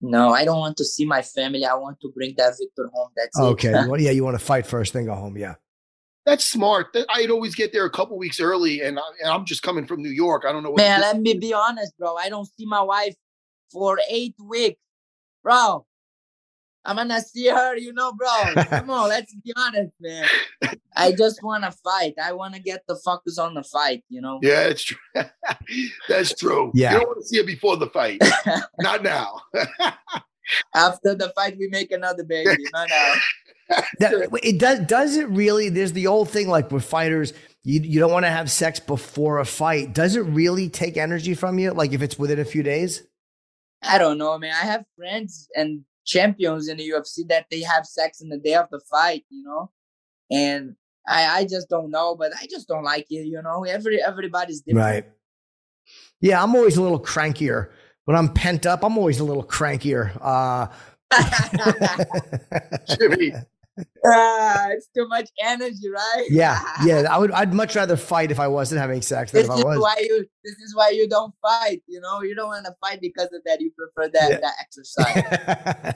[0.00, 1.64] No, I don't want to see my family.
[1.64, 3.10] I want to bring that Victor home.
[3.16, 3.68] That's okay.
[3.68, 3.74] it.
[3.74, 4.02] Okay.
[4.04, 5.36] yeah, you want to fight first, then go home.
[5.36, 5.54] Yeah.
[6.26, 6.96] that's smart.
[7.08, 10.02] I'd always get there a couple weeks early, and, I, and I'm just coming from
[10.02, 10.44] New York.
[10.46, 10.78] I don't know what.
[10.78, 12.16] Man, let me be honest, bro.
[12.16, 13.14] I don't see my wife
[13.72, 14.80] for eight weeks,
[15.42, 15.86] bro.
[16.86, 18.64] I'm gonna see her, you know, bro.
[18.64, 20.26] Come on, let's be honest, man.
[20.94, 22.14] I just wanna fight.
[22.22, 24.38] I wanna get the focus on the fight, you know.
[24.40, 24.98] Yeah, it's true.
[26.08, 26.70] that's true.
[26.74, 26.92] Yeah.
[26.92, 28.22] You don't want to see it before the fight.
[28.80, 29.40] Not now.
[30.74, 32.64] After the fight, we make another baby.
[32.72, 33.14] No, no.
[33.98, 34.80] That, it does.
[34.80, 35.70] Does it really?
[35.70, 37.32] There's the old thing like with fighters,
[37.64, 39.92] you you don't want to have sex before a fight.
[39.92, 41.72] Does it really take energy from you?
[41.72, 43.02] Like if it's within a few days?
[43.82, 44.52] I don't know, man.
[44.52, 48.54] I have friends and champions in the UFC that they have sex in the day
[48.54, 49.70] of the fight, you know,
[50.30, 53.64] and I I just don't know, but I just don't like it, you know.
[53.64, 54.84] Every everybody's different.
[54.84, 55.04] Right.
[56.20, 57.70] Yeah, I'm always a little crankier
[58.04, 58.82] when I'm pent up.
[58.82, 60.16] I'm always a little crankier.
[60.20, 60.68] Uh,
[62.98, 63.32] Jimmy,
[64.06, 66.26] Ah, it's too much energy, right?
[66.30, 67.02] yeah, yeah.
[67.10, 67.30] I would.
[67.32, 69.78] I'd much rather fight if I wasn't having sex than This if is I was.
[69.80, 70.24] why you.
[70.44, 71.82] This is why you don't fight.
[71.86, 73.60] You know, you don't want to fight because of that.
[73.60, 74.38] You prefer that Yeah.
[74.40, 75.94] that exercise.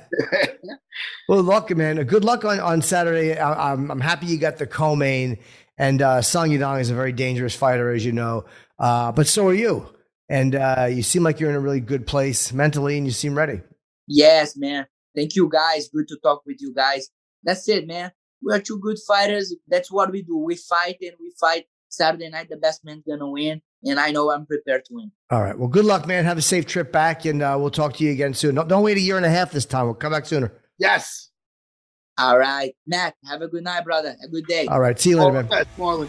[1.29, 1.97] well, luck, man.
[2.05, 3.39] Good luck on on Saturday.
[3.39, 5.39] I, I'm I'm happy you got the co-main,
[5.79, 8.45] and uh, Song Yadong is a very dangerous fighter, as you know.
[8.79, 9.87] Uh, but so are you,
[10.29, 13.37] and uh, you seem like you're in a really good place mentally, and you seem
[13.37, 13.61] ready.
[14.07, 14.87] yes, man.
[15.17, 15.89] Thank you, guys.
[15.89, 17.09] Good to talk with you guys.
[17.43, 18.13] That's it, man.
[18.43, 19.55] We are two good fighters.
[19.69, 20.37] That's what we do.
[20.37, 21.67] We fight and we fight.
[21.93, 25.11] Saturday night, the best man's gonna win, and I know I'm prepared to win.
[25.31, 25.59] All right.
[25.59, 26.25] Well, good luck, man.
[26.25, 28.55] Have a safe trip back, and uh, we'll talk to you again soon.
[28.55, 29.87] Don't, don't wait a year and a half this time.
[29.87, 30.53] We'll come back sooner.
[30.79, 31.31] yes.
[32.17, 33.15] All right, Matt.
[33.25, 34.15] Have a good night, brother.
[34.23, 34.67] A good day.
[34.67, 35.01] All right.
[35.01, 35.45] See you later, All man.
[35.47, 36.09] the best, Marlon.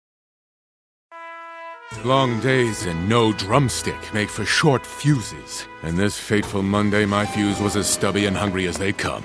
[1.99, 5.67] Long days and no drumstick make for short fuses.
[5.83, 9.23] And this fateful Monday, my fuse was as stubby and hungry as they come.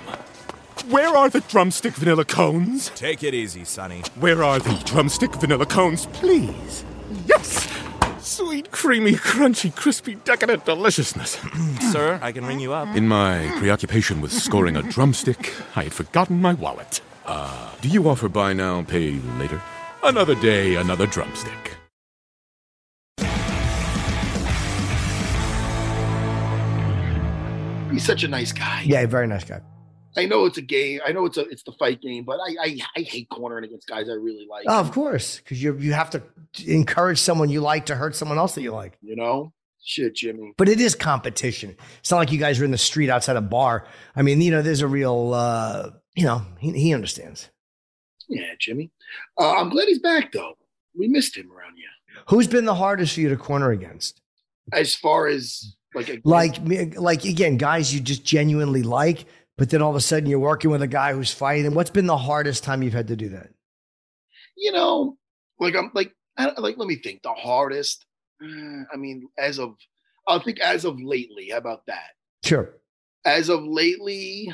[0.90, 2.90] Where are the drumstick vanilla cones?
[2.90, 4.02] Take it easy, Sonny.
[4.16, 6.84] Where are the drumstick vanilla cones, please?
[7.24, 7.66] Yes!
[8.20, 11.38] Sweet, creamy, crunchy, crispy, decadent deliciousness.
[11.92, 12.94] Sir, I can ring you up.
[12.94, 17.00] In my preoccupation with scoring a drumstick, I had forgotten my wallet.
[17.24, 19.62] Uh, do you offer buy now, pay later?
[20.02, 21.75] Another day, another drumstick.
[27.90, 28.82] He's such a nice guy.
[28.84, 29.60] Yeah, very nice guy.
[30.16, 31.00] I know it's a game.
[31.06, 33.86] I know it's a it's the fight game, but I I, I hate cornering against
[33.86, 34.64] guys I really like.
[34.66, 36.22] Oh, of course, because you you have to
[36.66, 38.98] encourage someone you like to hurt someone else that you like.
[39.02, 39.52] You know,
[39.84, 40.54] shit, Jimmy.
[40.56, 41.76] But it is competition.
[42.00, 43.86] It's not like you guys are in the street outside a bar.
[44.14, 47.50] I mean, you know, there's a real, uh, you know, he, he understands.
[48.28, 48.90] Yeah, Jimmy.
[49.38, 50.54] Uh, I'm glad he's back though.
[50.98, 52.24] We missed him around here.
[52.28, 54.20] Who's been the hardest for you to corner against?
[54.72, 56.56] As far as like a, Like,
[56.98, 59.24] like again, guys you just genuinely like,
[59.58, 61.74] but then all of a sudden you're working with a guy who's fighting.
[61.74, 63.48] What's been the hardest time you've had to do that?
[64.58, 65.16] you know,
[65.60, 67.22] like I'm like I, like let me think.
[67.22, 68.06] The hardest.
[68.42, 69.74] uh, I mean, as of
[70.28, 71.50] I'll think as of lately.
[71.50, 72.10] How about that?
[72.44, 72.70] Sure.
[73.24, 74.52] As of lately.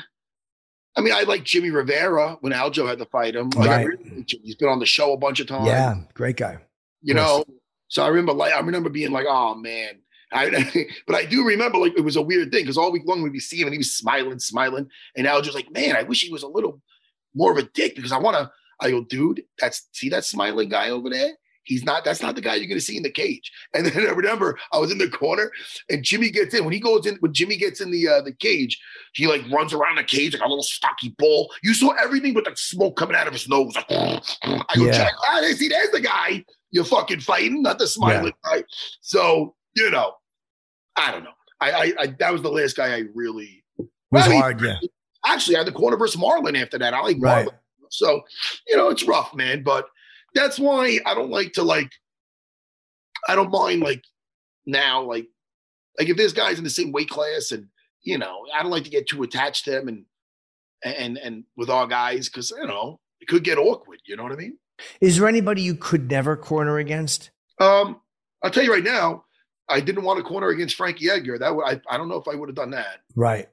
[0.95, 3.49] I mean, I like Jimmy Rivera when Aljo had to fight him.
[3.51, 3.87] Like, Right.
[3.87, 4.25] really.
[4.43, 5.65] He's been on the show a bunch of times.
[5.67, 6.57] Yeah, great guy.
[7.01, 7.43] you know.
[7.87, 9.99] So I remember, like, I remember being like, "Oh man,"
[10.33, 13.21] I, but I do remember, like, it was a weird thing because all week long
[13.21, 15.95] we'd be seeing him and he was smiling, smiling, and I was just like, "Man,
[15.95, 16.81] I wish he was a little
[17.33, 20.69] more of a dick because I want to." I go, "Dude, that's see that smiling
[20.69, 21.31] guy over there."
[21.65, 22.03] He's not.
[22.03, 23.51] That's not the guy you're going to see in the cage.
[23.73, 25.51] And then I remember I was in the corner,
[25.89, 26.63] and Jimmy gets in.
[26.63, 28.79] When he goes in, when Jimmy gets in the uh, the cage,
[29.13, 31.51] he like runs around the cage like a little stocky bull.
[31.63, 33.75] You saw everything but the smoke coming out of his nose.
[33.75, 33.85] Like,
[34.43, 34.91] I go, Yeah.
[34.91, 38.63] Jack, ah, see, there's the guy you're fucking fighting, not the smiling guy.
[39.01, 40.13] So you know,
[40.95, 41.31] I don't know.
[41.59, 43.63] I, I, I that was the last guy I really
[44.11, 44.77] Was mean, hard, yeah.
[45.25, 46.93] Actually, I had the corner versus Marlon after that.
[46.93, 47.47] I like Right.
[47.89, 48.21] So,
[48.67, 49.63] you know, it's rough, man.
[49.63, 49.87] But
[50.33, 51.91] that's why I don't like to like,
[53.27, 54.03] I don't mind like
[54.65, 55.27] now, like,
[55.97, 57.67] like if there's guys in the same weight class and,
[58.01, 60.05] you know, I don't like to get too attached to them and,
[60.83, 63.99] and, and with our guys, cause you know, it could get awkward.
[64.05, 64.57] You know what I mean?
[64.99, 67.31] Is there anybody you could never corner against?
[67.59, 68.01] Um,
[68.43, 69.23] I'll tell you right now,
[69.73, 71.39] I didn't want a corner against Frankie Edgar.
[71.39, 73.01] That would I, I don't know if I would have done that.
[73.15, 73.49] Right.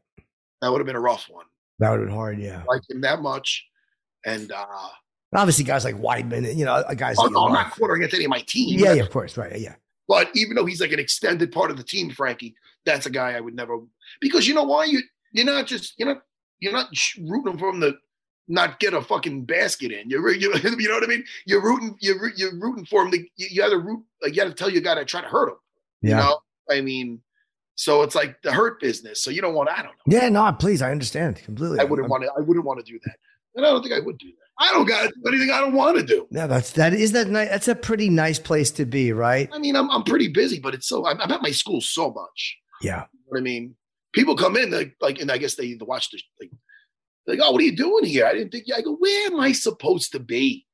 [0.60, 1.46] That would have been a rough one.
[1.78, 2.38] That would have been hard.
[2.38, 2.62] Yeah.
[2.68, 3.66] Like him that much,
[4.26, 4.66] and uh,
[5.34, 7.16] obviously guys like Weidman, you know, guys.
[7.18, 8.78] oh, you no, I'm not quartering against any of my team.
[8.78, 9.76] Yeah, yeah, of course, right, yeah.
[10.08, 12.54] But even though he's like an extended part of the team, Frankie,
[12.84, 13.78] that's a guy I would never
[14.20, 15.00] because you know why you
[15.32, 16.22] you're not just you're not
[16.58, 16.88] you're not
[17.20, 17.94] rooting for him to
[18.48, 20.10] not get a fucking basket in.
[20.10, 21.24] You're you, you know what I mean.
[21.46, 24.44] You're rooting you're you're rooting for him to you, you got to root you got
[24.44, 25.56] to tell your guy to try to hurt him.
[26.02, 26.38] You know,
[26.70, 27.20] I mean,
[27.74, 29.22] so it's like the hurt business.
[29.22, 30.18] So you don't want I don't know.
[30.18, 31.80] Yeah, no, please, I understand completely.
[31.80, 32.30] I wouldn't want to.
[32.36, 33.16] I wouldn't want to do that,
[33.54, 34.34] and I don't think I would do that.
[34.62, 36.26] I don't got to do anything I don't want to do.
[36.30, 37.48] Yeah, that's that is that nice.
[37.48, 39.48] That's a pretty nice place to be, right?
[39.52, 42.12] I mean, I'm I'm pretty busy, but it's so I'm, I'm at my school so
[42.12, 42.58] much.
[42.82, 43.04] Yeah.
[43.12, 43.74] You know what I mean?
[44.12, 46.50] People come in like, like and I guess they watch the like,
[47.26, 48.26] like, oh, what are you doing here?
[48.26, 48.66] I didn't think.
[48.74, 50.66] I go, where am I supposed to be?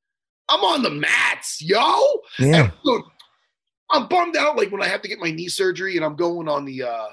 [0.49, 2.01] I'm on the mats, yo.
[2.39, 2.71] Yeah.
[2.85, 3.03] And
[3.91, 4.57] I'm bummed out.
[4.57, 6.83] Like when I have to get my knee surgery, and I'm going on the.
[6.85, 7.07] uh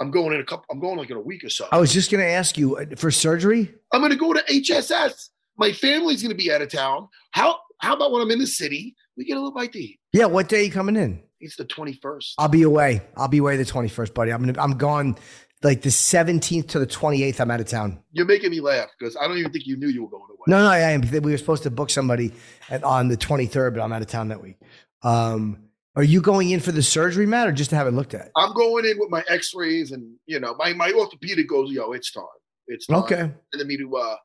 [0.00, 0.64] I'm going in a couple.
[0.70, 1.66] I'm going like in a week or so.
[1.72, 3.74] I was just going to ask you uh, for surgery.
[3.92, 5.30] I'm going to go to HSS.
[5.56, 7.08] My family's going to be out of town.
[7.32, 8.94] How how about when I'm in the city?
[9.16, 9.98] We get a little bite to eat.
[10.12, 11.20] Yeah, what day are you coming in?
[11.40, 12.34] It's the 21st.
[12.38, 13.02] I'll be away.
[13.16, 14.32] I'll be away the twenty first, buddy.
[14.32, 14.60] I'm gonna.
[14.62, 15.16] I'm gone
[15.64, 17.40] like the seventeenth to the twenty eighth.
[17.40, 18.00] I'm out of town.
[18.12, 20.44] You're making me laugh because I don't even think you knew you were going away.
[20.46, 21.00] No, no, I am.
[21.00, 22.32] We were supposed to book somebody
[22.70, 24.58] at, on the twenty third, but I'm out of town that week.
[25.02, 25.67] Um,
[25.98, 28.30] are you going in for the surgery, Matt, or just to have it looked at?
[28.36, 32.12] I'm going in with my X-rays, and you know, my my orthopedic goes, yo, it's
[32.12, 32.24] time.
[32.68, 32.98] It's time.
[32.98, 33.20] Okay.
[33.20, 34.16] And then me to uh,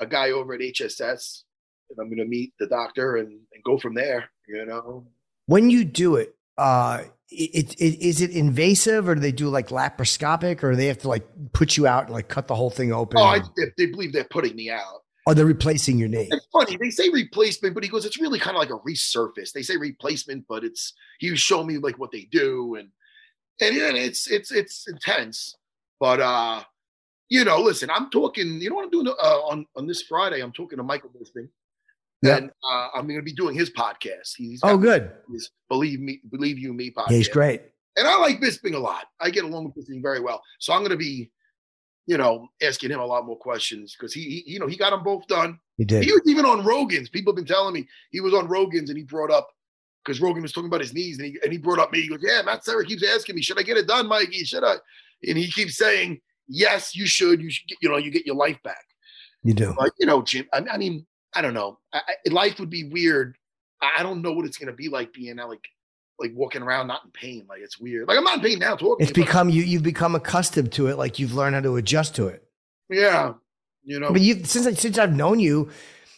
[0.00, 1.44] a guy over at HSS,
[1.88, 4.28] and I'm going to meet the doctor and, and go from there.
[4.46, 5.06] You know,
[5.46, 9.68] When you do it, uh, it, it is it invasive, or do they do like
[9.68, 12.92] laparoscopic, or they have to like put you out and like cut the whole thing
[12.92, 13.16] open?
[13.18, 15.03] oh, I, they, they believe they're putting me out.
[15.26, 16.28] Or they're replacing your name.
[16.30, 16.76] It's funny.
[16.76, 19.52] They say replacement, but he goes, it's really kind of like a resurface.
[19.52, 22.88] They say replacement, but it's he was showing me like what they do, and
[23.60, 25.56] and yeah, it's it's it's intense.
[26.00, 26.62] But uh,
[27.30, 28.60] you know, listen, I'm talking.
[28.60, 30.40] You know what I'm doing uh, on on this Friday?
[30.42, 31.48] I'm talking to Michael Bisping,
[32.22, 32.36] Yeah.
[32.36, 34.32] and uh, I'm going to be doing his podcast.
[34.36, 35.10] He's Oh, good.
[35.32, 37.10] his Believe me, believe you me podcast.
[37.10, 37.62] Yeah, he's great.
[37.96, 39.06] and I like Bisping a lot.
[39.20, 40.42] I get along with Bisping very well.
[40.58, 41.30] So I'm going to be,
[42.06, 44.90] you know, asking him a lot more questions because he, he, you know, he got
[44.90, 45.58] them both done.
[45.76, 46.04] He did.
[46.04, 47.08] He was even on Rogan's.
[47.08, 49.48] People have been telling me he was on Rogan's and he brought up
[50.04, 52.02] because Rogan was talking about his knees and he and he brought up me.
[52.02, 54.44] He goes, "Yeah, Matt Serra keeps asking me, should I get it done, Mikey?
[54.44, 54.76] Should I?"
[55.26, 57.40] And he keeps saying, "Yes, you should.
[57.40, 57.68] You should.
[57.68, 58.84] Get, you know, you get your life back."
[59.42, 59.74] You do.
[59.76, 60.46] But you know, Jim.
[60.52, 61.78] I, I mean, I don't know.
[61.92, 63.36] I, I, life would be weird.
[63.80, 65.64] I, I don't know what it's going to be like being out, like
[66.18, 67.46] like walking around not in pain.
[67.48, 68.06] Like it's weird.
[68.08, 68.96] Like I'm not in pain now talking.
[69.04, 69.62] It's to you, but- become you.
[69.62, 70.96] You've become accustomed to it.
[70.98, 72.46] Like you've learned how to adjust to it.
[72.90, 73.34] yeah.
[73.86, 75.70] You know, But you since I- since I've known you,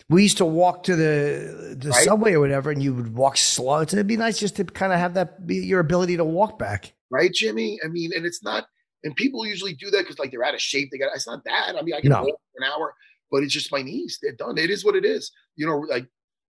[0.08, 2.04] we used to walk to the the Right.
[2.04, 3.80] subway or whatever, and you would walk slow.
[3.80, 6.58] It's- It'd be nice just to kind of have that be your ability to walk
[6.60, 6.92] back.
[7.10, 7.78] right, Jimmy?
[7.84, 8.66] I mean, and it's not.
[9.02, 10.90] And people usually do that because like they're out of shape.
[10.92, 11.10] They got.
[11.14, 11.74] It's not that.
[11.76, 12.22] I mean, I can No.
[12.22, 12.94] walk for an hour,
[13.32, 14.18] but it's just my knees.
[14.22, 14.58] They're done.
[14.58, 15.32] It is what it is.
[15.56, 16.06] You know, like,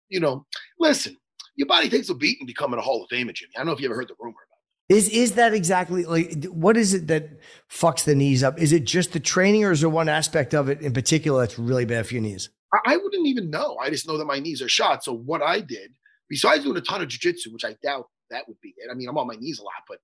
[0.08, 0.46] you know,
[0.80, 1.18] listen.
[1.56, 3.52] Your body takes a beating becoming a Hall of Famer, Jimmy.
[3.56, 4.98] I don't know if you ever heard the rumor about.
[4.98, 7.30] Is is that exactly like what is it that
[7.70, 8.60] fucks the knees up?
[8.60, 11.58] Is it just the training, or is there one aspect of it in particular that's
[11.58, 12.50] really bad for your knees?
[12.74, 13.78] I, I wouldn't even know.
[13.78, 15.04] I just know that my knees are shot.
[15.04, 15.92] So what I did,
[16.30, 18.90] besides doing a ton of jujitsu, which I doubt that would be it.
[18.92, 20.00] I mean, I'm on my knees a lot, but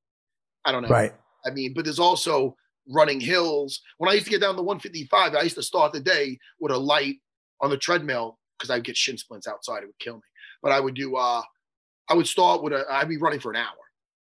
[0.63, 0.89] I don't know.
[0.89, 1.13] Right.
[1.45, 2.55] I mean, but there's also
[2.89, 3.81] running hills.
[3.97, 6.71] When I used to get down to 155, I used to start the day with
[6.71, 7.17] a light
[7.61, 9.83] on the treadmill because I'd get shin splints outside.
[9.83, 10.21] It would kill me.
[10.63, 11.41] But I would do, uh,
[12.09, 13.75] I would start with a, I'd be running for an hour.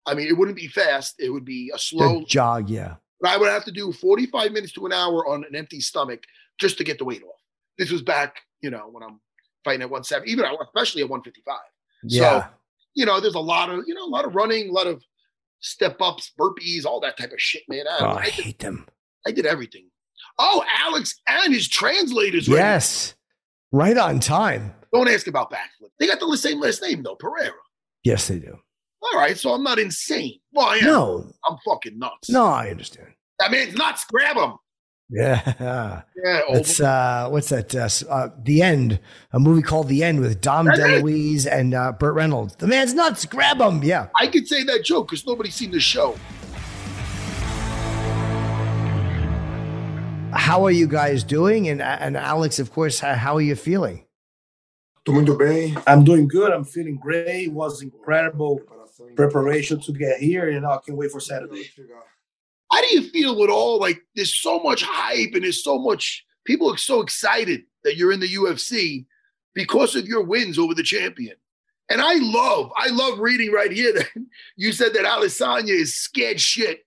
[0.06, 1.16] I mean, it wouldn't be fast.
[1.20, 2.96] It would be a slow, The jog, yeah.
[3.20, 6.24] but I would have to do 45 minutes to an hour on an empty stomach
[6.60, 7.40] just to get the weight off.
[7.78, 9.20] This was back, you know, when I'm
[9.64, 11.56] fighting at 170, even especially at 155.
[12.04, 12.22] Yeah.
[12.44, 12.48] So,
[12.96, 15.04] you know, there's a lot of, you know, a lot of running, a lot of
[15.60, 17.86] step ups, burpees, all that type of shit, man.
[17.88, 18.88] I, Oh, I I did, hate them.
[19.28, 19.86] I did everything.
[20.40, 22.48] Oh, Alex and his translators.
[22.48, 23.14] Yes.
[23.72, 24.74] Right on time.
[24.94, 25.90] Don't ask about backflip.
[26.00, 27.54] They got the same last name though, Pereira.
[28.04, 28.58] Yes, they do.
[29.04, 30.40] All right, so I'm not insane.
[30.54, 30.86] Well, I am.
[30.86, 31.32] No.
[31.50, 32.30] I'm fucking nuts.
[32.30, 33.08] No, I understand.
[33.40, 34.06] That man's nuts.
[34.06, 34.54] Grab him.
[35.10, 36.02] Yeah.
[36.24, 37.74] Yeah, That's uh, what's that?
[37.74, 39.00] Uh, uh, the End,
[39.34, 40.68] a movie called The End with Dom.
[40.68, 42.56] DeLuise and uh, Burt Reynolds.
[42.58, 43.26] The man's nuts.
[43.26, 43.84] Grab him.
[43.84, 44.10] Yeah.
[44.20, 46.16] I could say that joke because nobody's seen the show.
[50.32, 51.70] How are you guys doing?
[51.70, 54.06] And and Alex, of course, how, how are you feeling?
[55.04, 55.76] Tô muito bem.
[55.88, 56.52] I'm doing good.
[56.52, 57.48] I'm feeling great.
[57.48, 58.62] It was incredible
[59.16, 61.72] preparation to get here, and I can't wait for Saturday.
[62.72, 66.24] How do you feel with all like there's so much hype and there's so much
[66.46, 69.06] people are so excited that you're in the UFC
[69.54, 71.36] because of your wins over the champion.
[71.90, 74.08] And I love, I love reading right here that
[74.56, 76.86] you said that Adesanya is scared shit.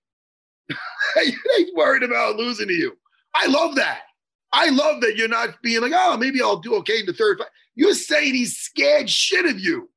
[1.23, 2.97] He's worried about losing to you.
[3.35, 4.03] I love that.
[4.55, 7.39] I love that you're not being like, oh, maybe I'll do okay in the third
[7.39, 7.49] fight.
[7.75, 9.91] You're saying he's scared shit of you.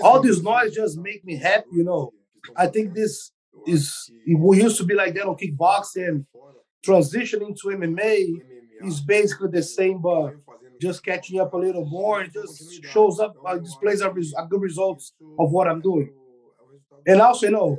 [0.00, 2.12] All this noise just make me happy, you know.
[2.56, 3.32] I think this
[3.66, 6.24] is we used to be like that on kickboxing,
[6.86, 8.26] transitioning to MMA
[8.84, 10.34] is basically the same, but
[10.80, 12.22] just catching up a little more.
[12.22, 16.10] It just shows up, uh, displays a, res- a good results of what I'm doing.
[17.06, 17.78] And also, you know,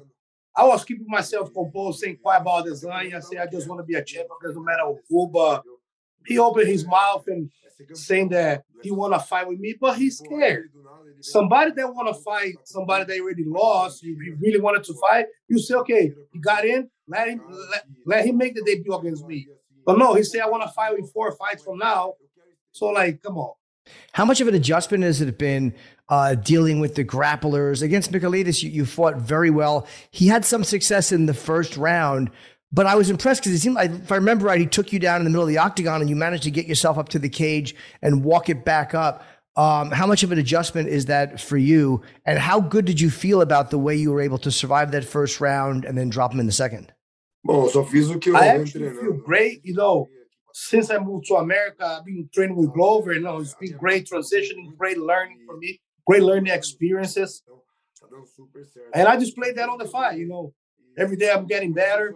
[0.56, 3.16] I was keeping myself composed, saying quiet about Adesanya.
[3.16, 5.28] I say I just want to be a champion, doesn't matter who.
[5.28, 5.64] But
[6.28, 7.50] he opened his mouth and
[7.94, 10.70] saying that he want to fight with me, but he's scared.
[11.22, 15.58] Somebody that want to fight, somebody that already lost, he really wanted to fight, you
[15.60, 19.48] say, okay, he got in, let him let, let him make the debut against me.
[19.86, 22.14] But no, he said I want to fight with four fights from now.
[22.72, 23.54] So like, come on.
[24.14, 25.74] How much of an adjustment has it been
[26.08, 28.62] uh, dealing with the grapplers against Michailidis?
[28.62, 29.88] You, you fought very well.
[30.12, 32.30] He had some success in the first round,
[32.72, 35.00] but I was impressed because it seemed like, if I remember right, he took you
[35.00, 37.20] down in the middle of the octagon and you managed to get yourself up to
[37.20, 39.24] the cage and walk it back up.
[39.56, 42.02] Um, how much of an adjustment is that for you?
[42.26, 45.06] And how good did you feel about the way you were able to survive that
[45.06, 46.92] first round and then drop him in the second?
[48.36, 50.10] I actually feel great, you know.
[50.56, 53.14] Since I moved to America, I've been training with Glover.
[53.14, 57.42] You know, it's been great transitioning, great learning for me, great learning experiences.
[58.94, 60.54] And I just played that on the fight, you know.
[60.96, 62.14] Every day I'm getting better.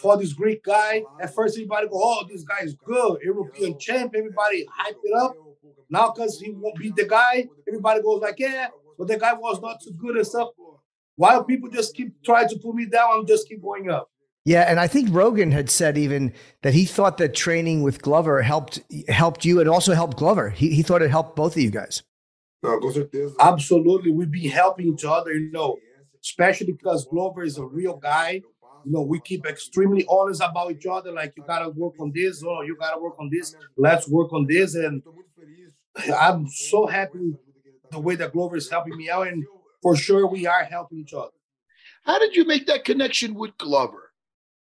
[0.00, 4.14] For this Greek guy, at first everybody go, "Oh, this guy is good, European champ."
[4.14, 5.34] Everybody hype it up.
[5.90, 9.60] Now, because he won't beat the guy, everybody goes like, "Yeah," but the guy was
[9.60, 10.50] not too good and stuff.
[11.16, 14.08] While people just keep trying to pull me down, I'm just keep going up.
[14.44, 18.42] Yeah, and I think Rogan had said even that he thought that training with Glover
[18.42, 20.50] helped helped you and also helped Glover.
[20.50, 22.02] He he thought it helped both of you guys.
[23.40, 25.78] Absolutely, we've been helping each other, you know,
[26.22, 28.42] especially because Glover is a real guy.
[28.84, 31.10] You know, we keep extremely honest about each other.
[31.10, 33.54] Like, you gotta work on this, or you gotta work on this.
[33.78, 34.74] Let's work on this.
[34.74, 35.02] And
[36.14, 37.32] I'm so happy
[37.90, 39.42] the way that Glover is helping me out, and
[39.82, 41.32] for sure we are helping each other.
[42.04, 44.03] How did you make that connection with Glover?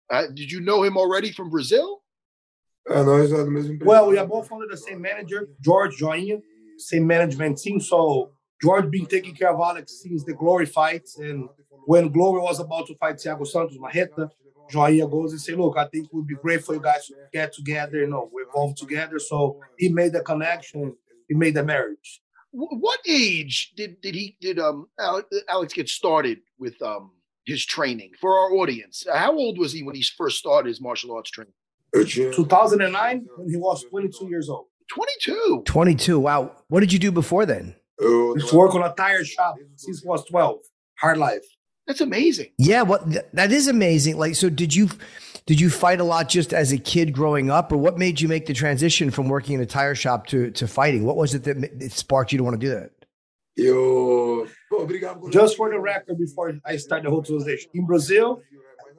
[0.09, 2.01] Uh, did you know him already from Brazil?
[3.85, 6.41] Well, we are both under the same manager, George Joinha,
[6.77, 7.79] same management team.
[7.79, 11.17] So George been taking care of Alex since the Glory fights.
[11.17, 11.47] And
[11.85, 14.29] when Glover was about to fight Thiago Santos Marreta,
[14.71, 17.13] Joinha goes and say, look, I think it would be great for you guys to
[17.31, 19.19] get together, you know, we evolve together.
[19.19, 20.95] So he made the connection,
[21.27, 22.21] he made the marriage.
[22.51, 24.87] What age did did he did um
[25.49, 27.11] Alex get started with um
[27.45, 29.05] his training for our audience?
[29.11, 31.53] How old was he when he first started his martial arts training?
[32.31, 34.67] 2009, when he was 22 years old.
[34.91, 35.63] 22.
[35.65, 36.19] 22.
[36.19, 36.51] Wow.
[36.67, 37.75] What did you do before then?
[38.37, 40.59] Just work on a tire shop since he was 12.
[40.99, 41.43] Hard life.
[41.87, 42.47] That's amazing.
[42.57, 44.17] Yeah, what th- that is amazing.
[44.17, 44.89] Like, so did you
[45.45, 48.29] did you fight a lot just as a kid growing up, or what made you
[48.29, 51.03] make the transition from working in a tire shop to to fighting?
[51.05, 52.91] What was it that, ma- sparked you to want to do that?
[55.29, 58.41] Just for the record, before I start the whole translation, in Brazil,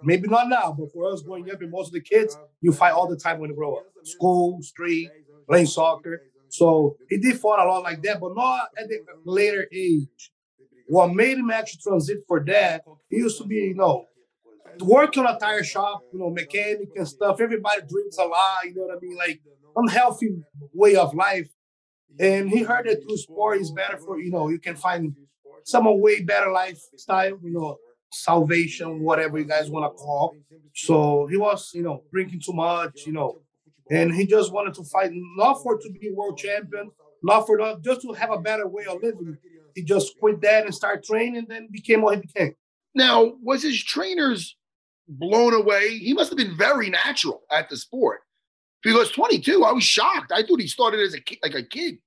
[0.02, 2.92] maybe not now, but for us growing up and most of the kids, you fight
[2.92, 3.84] all the time when you grow up.
[4.04, 5.10] School, street,
[5.48, 6.22] playing soccer.
[6.48, 10.30] So he did fight a lot like that, but not at the later age.
[10.86, 14.06] What made him actually transit for that, he used to be, you know,
[14.80, 17.40] working on a tire shop, you know, mechanic and stuff.
[17.40, 19.16] Everybody drinks a lot, you know what I mean?
[19.16, 19.40] Like
[19.76, 20.36] unhealthy
[20.72, 21.48] way of life.
[22.18, 25.16] And he heard that through sport is better for, you know, you can find
[25.64, 27.78] some way better lifestyle, you know,
[28.12, 30.36] salvation, whatever you guys want to call.
[30.74, 33.40] So he was, you know, drinking too much, you know,
[33.90, 36.90] and he just wanted to fight, not for to be world champion,
[37.22, 39.36] not for not just to have a better way of living.
[39.74, 42.54] He just quit that and started training, then became what he became.
[42.94, 44.56] Now, was his trainers
[45.08, 45.98] blown away?
[45.98, 48.20] He must have been very natural at the sport
[48.82, 49.64] because 22.
[49.64, 50.30] I was shocked.
[50.32, 51.98] I thought he started as a kid, like a kid.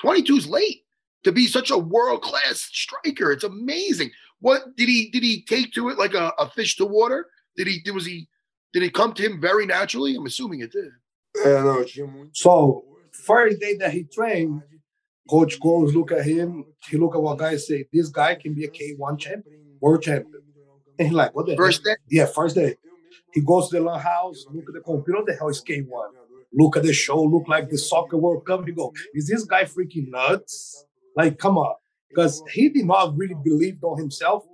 [0.00, 0.82] 22 is late
[1.24, 3.32] to be such a world class striker.
[3.32, 4.10] It's amazing.
[4.40, 7.26] What did he did he take to it like a, a fish to water?
[7.56, 8.28] Did he was he
[8.72, 10.14] did it come to him very naturally?
[10.16, 10.90] I'm assuming it did.
[12.32, 14.62] So first day that he trained,
[15.28, 16.64] coach goes look at him.
[16.88, 17.86] He look at what guy say.
[17.92, 20.42] This guy can be a K1 champion, world champion.
[20.98, 21.98] And he like, what the First heck?
[21.98, 22.02] day?
[22.16, 22.76] Yeah, first day.
[23.32, 25.18] He goes to the long house, look at the computer.
[25.18, 25.86] What the hell is K1?
[26.52, 28.64] Look at the show, look like the soccer World Cup.
[28.66, 30.86] He go, is this guy freaking nuts?
[31.18, 31.74] Like, come on.
[32.08, 34.44] Because he did not really believe on himself.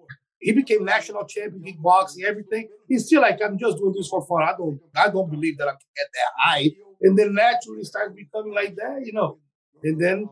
[0.40, 2.68] He became national champion, kickboxing, everything.
[2.88, 4.42] He's still like, I'm just doing this for fun.
[4.42, 6.70] I don't, I don't believe that I can get that high.
[7.02, 9.38] And then naturally starts becoming like that, you know.
[9.82, 10.28] And then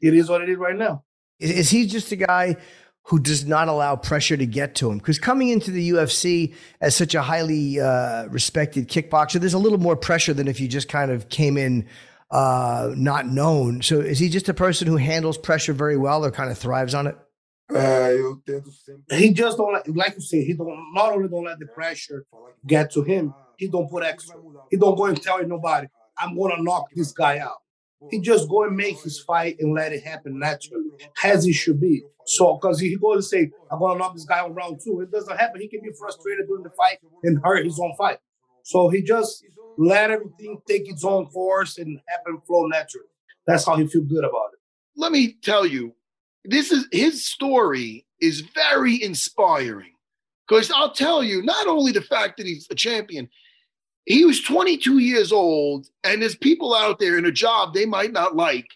[0.00, 1.04] it is what it is right now.
[1.40, 2.56] Is, is he just a guy
[3.04, 4.98] who does not allow pressure to get to him?
[4.98, 9.78] Because coming into the UFC as such a highly uh, respected kickboxer, there's a little
[9.78, 11.88] more pressure than if you just kind of came in
[12.32, 13.82] uh, not known.
[13.82, 16.94] So is he just a person who handles pressure very well or kind of thrives
[16.94, 17.16] on it?
[19.10, 22.24] He just don't like, like you say, he don't not only don't let the pressure
[22.66, 24.36] get to him, he don't put extra.
[24.70, 25.86] He don't go and tell nobody,
[26.18, 27.58] I'm gonna knock this guy out.
[28.10, 30.90] He just go and make his fight and let it happen naturally,
[31.22, 32.02] as it should be.
[32.26, 35.10] So, because he goes and say, I'm gonna knock this guy on round two, it
[35.12, 35.60] doesn't happen.
[35.60, 38.18] He can be frustrated during the fight and hurt his own fight.
[38.64, 39.44] So he just
[39.78, 43.06] let everything take its own course and happen flow naturally.
[43.46, 44.60] That's how he feel good about it.
[44.96, 45.94] Let me tell you,
[46.44, 49.92] this is his story is very inspiring.
[50.48, 53.28] Because I'll tell you, not only the fact that he's a champion,
[54.04, 58.12] he was 22 years old, and there's people out there in a job they might
[58.12, 58.66] not like,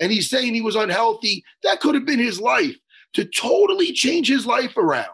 [0.00, 1.44] and he's saying he was unhealthy.
[1.64, 2.76] That could have been his life
[3.14, 5.06] to totally change his life around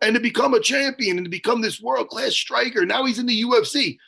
[0.00, 2.86] and to become a champion and to become this world class striker.
[2.86, 3.98] Now he's in the UFC.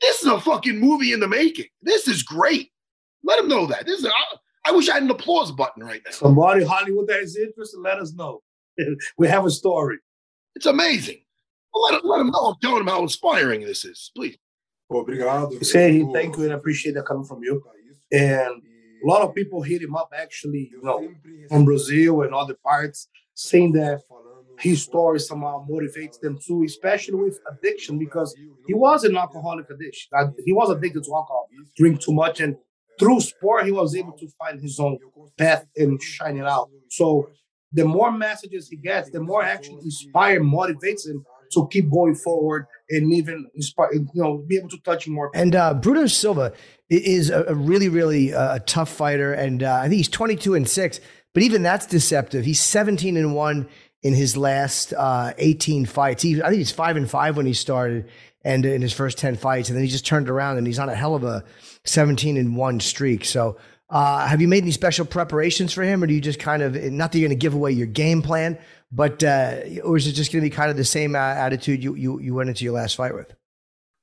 [0.00, 1.66] This is a fucking movie in the making.
[1.82, 2.70] This is great.
[3.24, 3.86] Let him know that.
[3.86, 4.06] This is.
[4.06, 4.36] I,
[4.66, 6.12] I wish I had an applause button right now.
[6.12, 8.42] Somebody Hollywood that is interested, let us know.
[9.18, 9.98] we have a story.
[10.54, 11.18] It's amazing.
[11.72, 12.40] Well, let, him, let him know.
[12.40, 14.10] I'm telling him how inspiring this is.
[14.14, 14.36] Please.
[15.64, 17.62] Say he thank you and appreciate that coming from you.
[18.10, 18.62] And
[19.04, 21.08] a lot of people hit him up actually, you know,
[21.48, 24.00] from Brazil and other parts, saying that
[24.60, 28.34] his story somehow motivates them too, especially with addiction, because
[28.66, 30.10] he was an alcoholic addiction.
[30.44, 32.56] He was addicted to alcohol, drink too much, and
[32.98, 34.98] through sport, he was able to find his own
[35.38, 36.68] path and shine it out.
[36.90, 37.30] So
[37.72, 42.66] the more messages he gets, the more actually inspire, motivates him to keep going forward
[42.90, 45.30] and even inspire, you know, be able to touch more.
[45.32, 46.52] And uh, Bruno Silva
[46.90, 51.00] is a, really, really uh, tough fighter, and uh, I think he's twenty-two and six.
[51.34, 52.44] But even that's deceptive.
[52.44, 53.68] He's seventeen and one
[54.02, 56.22] in his last uh, 18 fights.
[56.22, 58.08] He, I think he's five and five when he started,
[58.44, 60.88] and in his first 10 fights, and then he just turned around and he's on
[60.88, 61.44] a hell of a
[61.84, 63.24] 17 and one streak.
[63.24, 63.56] So,
[63.90, 66.74] uh, have you made any special preparations for him, or do you just kind of
[66.92, 68.58] not that you're going to give away your game plan,
[68.92, 71.82] but uh, or is it just going to be kind of the same uh, attitude
[71.82, 73.34] you, you you went into your last fight with?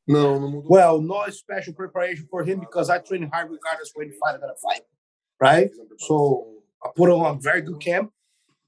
[0.08, 4.42] No, well, no special preparation for him because I train hard regardless when fight I'm
[4.42, 4.82] gonna fight,
[5.40, 5.70] right?
[6.00, 6.48] So
[6.84, 8.12] I put him on a very good camp.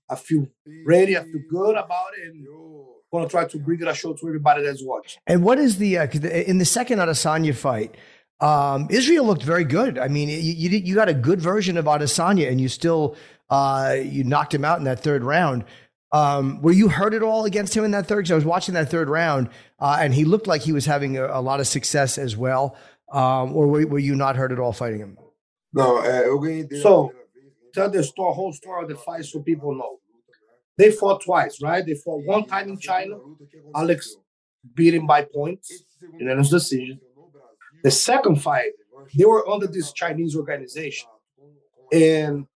[0.09, 0.47] I feel
[0.85, 1.17] ready.
[1.17, 4.27] I feel good about it, and I'm gonna try to bring it a show to
[4.27, 5.21] everybody that's watching.
[5.27, 7.95] And what is the uh, in the second Adesanya fight?
[8.39, 9.97] Um, Israel looked very good.
[9.97, 13.15] I mean, you, you, you got a good version of Adesanya, and you still
[13.49, 15.65] uh, you knocked him out in that third round.
[16.11, 18.19] Um, were you hurt at all against him in that third?
[18.19, 19.49] Because I was watching that third round,
[19.79, 22.77] uh, and he looked like he was having a, a lot of success as well.
[23.11, 25.17] Um, or were, were, you not hurt at all fighting him?
[25.73, 26.01] No.
[26.81, 27.13] so
[27.77, 29.97] tell the story, whole story of the fight so people know.
[30.77, 31.85] They fought twice, right?
[31.85, 33.15] They fought one time in China.
[33.75, 34.15] Alex
[34.75, 35.71] beat him by points,
[36.19, 36.99] then decision.
[37.83, 38.71] The second fight,
[39.15, 41.07] they were under this Chinese organization,
[41.91, 42.47] and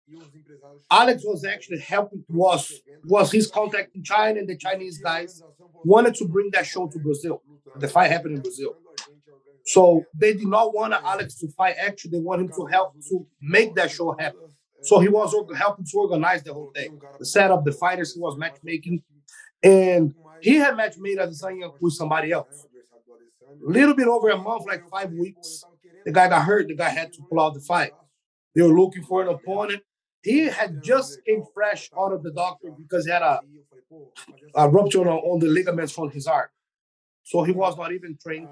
[0.91, 2.73] Alex was actually helping was
[3.05, 5.43] was his contact in China, and the Chinese guys
[5.85, 7.43] wanted to bring that show to Brazil.
[7.77, 8.77] The fight happened in Brazil.
[9.65, 11.77] So they did not want Alex to fight.
[11.79, 14.50] Actually, they want him to help to make that show happen.
[14.83, 18.15] So he was helping to organize the whole thing, the setup, the fighters.
[18.15, 19.03] He was matchmaking,
[19.63, 22.67] and he had match made Adesanya with somebody else.
[23.67, 25.65] A little bit over a month, like five weeks,
[26.05, 26.69] the guy got hurt.
[26.69, 27.93] The guy had to pull out the fight.
[28.55, 29.83] They were looking for an opponent.
[30.23, 33.41] He had just came fresh out of the doctor because he had a,
[34.55, 36.49] a rupture on, on the ligaments from his arm.
[37.23, 38.49] So he was not even trained.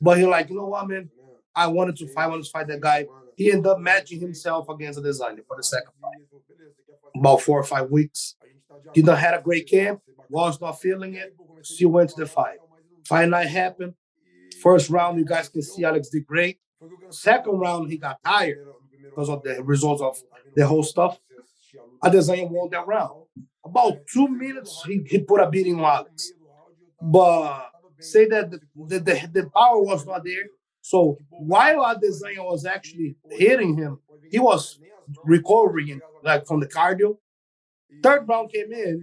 [0.00, 1.10] But he like, you know what, man?
[1.54, 3.06] I wanted to fight, I wanted to fight that guy.
[3.36, 6.40] He ended up matching himself against Adesanya for the second fight.
[7.16, 8.36] About four or five weeks.
[8.92, 11.34] He done had a great camp, was not feeling it.
[11.62, 12.58] Still went to the fight.
[13.06, 13.94] Fight night happened.
[14.60, 16.58] First round, you guys can see Alex did great.
[17.10, 18.58] Second round, he got tired
[19.02, 20.16] because of the results of
[20.54, 21.18] the whole stuff.
[22.02, 23.24] Adesanya won that round.
[23.64, 26.32] About two minutes, he, he put a beating on Alex.
[27.00, 30.44] But say that the, the, the, the power was not there.
[30.84, 34.78] So while Adesanya was actually hitting him, he was
[35.24, 37.16] recovering like from the cardio.
[38.02, 39.02] Third round came in,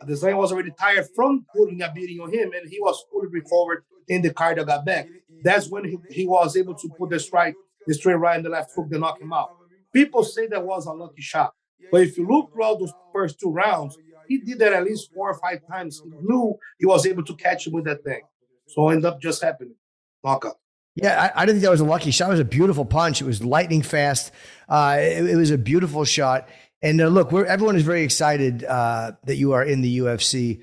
[0.00, 3.82] Adesanya was already tired from putting a beating on him, and he was fully recovered
[4.06, 5.08] in the cardio got back.
[5.42, 8.50] That's when he, he was able to put the strike, the straight right and the
[8.50, 9.50] left hook to knock him out.
[9.92, 11.52] People say that was a lucky shot.
[11.90, 13.98] But if you look throughout those first two rounds,
[14.28, 16.00] he did that at least four or five times.
[16.04, 18.20] He knew he was able to catch him with that thing.
[18.68, 19.74] So end up just happening.
[20.22, 20.58] Knockout.
[21.00, 22.26] Yeah, I, I, didn't think that was a lucky shot.
[22.26, 23.22] It was a beautiful punch.
[23.22, 24.32] It was lightning fast.
[24.68, 26.48] Uh, it, it, was a beautiful shot.
[26.82, 30.60] And uh, look, everyone is very excited uh, that you are in the UFC,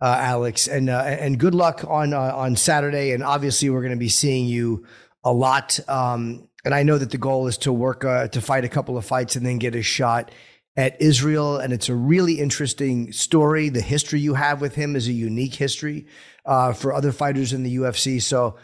[0.00, 3.12] uh, Alex, and uh, and good luck on uh, on Saturday.
[3.12, 4.86] And obviously, we're going to be seeing you
[5.22, 5.78] a lot.
[5.88, 9.04] Um, and I know that the goal is to work to fight a couple of
[9.04, 10.32] fights and then get a shot
[10.76, 11.58] at Israel.
[11.58, 13.68] And it's a really interesting story.
[13.68, 16.06] The history you have with him is a unique history
[16.44, 18.20] for other fighters in the UFC.
[18.20, 18.56] So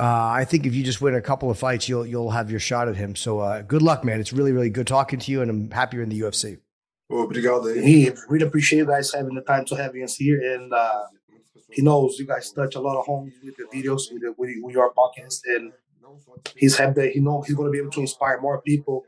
[0.00, 2.58] uh, I think if you just win a couple of fights, you'll you'll have your
[2.58, 3.14] shot at him.
[3.14, 4.18] So uh, good luck, man.
[4.18, 6.58] It's really really good talking to you, and I'm happy you're in the UFC.
[7.10, 7.82] Obrigado.
[7.82, 11.02] He really appreciate you guys having the time to have us here, and uh,
[11.70, 14.50] he knows you guys touch a lot of homes with the videos with, the, with,
[14.62, 15.72] with your podcast, and
[16.56, 19.04] he's happy that he know he's going to be able to inspire more people.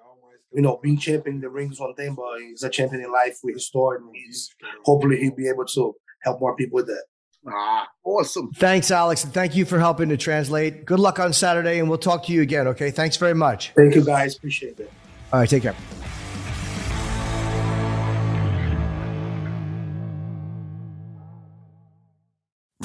[0.53, 3.11] You know, being champion in the ring is one thing, but he's a champion in
[3.11, 4.51] life with his story, and he's
[4.85, 7.05] hopefully he'll be able to help more people with that.
[7.47, 8.53] Ah, awesome.
[8.53, 10.85] Thanks, Alex, and thank you for helping to translate.
[10.85, 12.69] Good luck on Saturday, and we'll talk to you again.
[12.69, 13.73] Okay, thanks very much.
[13.75, 14.37] Thank you, guys.
[14.37, 14.93] Appreciate it.
[15.33, 15.75] All right, take care.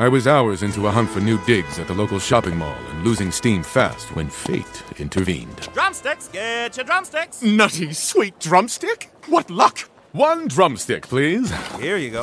[0.00, 3.02] I was hours into a hunt for new digs at the local shopping mall and
[3.02, 5.56] losing steam fast when fate intervened.
[5.74, 7.42] Drumsticks, get your drumsticks.
[7.42, 9.10] Nutty, sweet drumstick?
[9.26, 9.90] What luck!
[10.12, 11.52] One drumstick, please.
[11.80, 12.22] Here you go.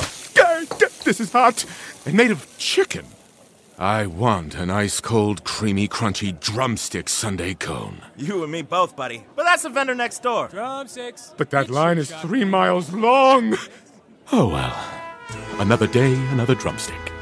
[1.04, 1.66] This is hot
[2.06, 3.04] and made of chicken.
[3.78, 8.00] I want an ice cold, creamy, crunchy drumstick Sundae cone.
[8.16, 9.26] You and me both, buddy.
[9.34, 10.48] But that's the vendor next door.
[10.48, 11.34] Drumsticks.
[11.36, 13.54] But that line is three miles long.
[14.32, 14.74] Oh well.
[15.60, 17.12] Another day, another drumstick.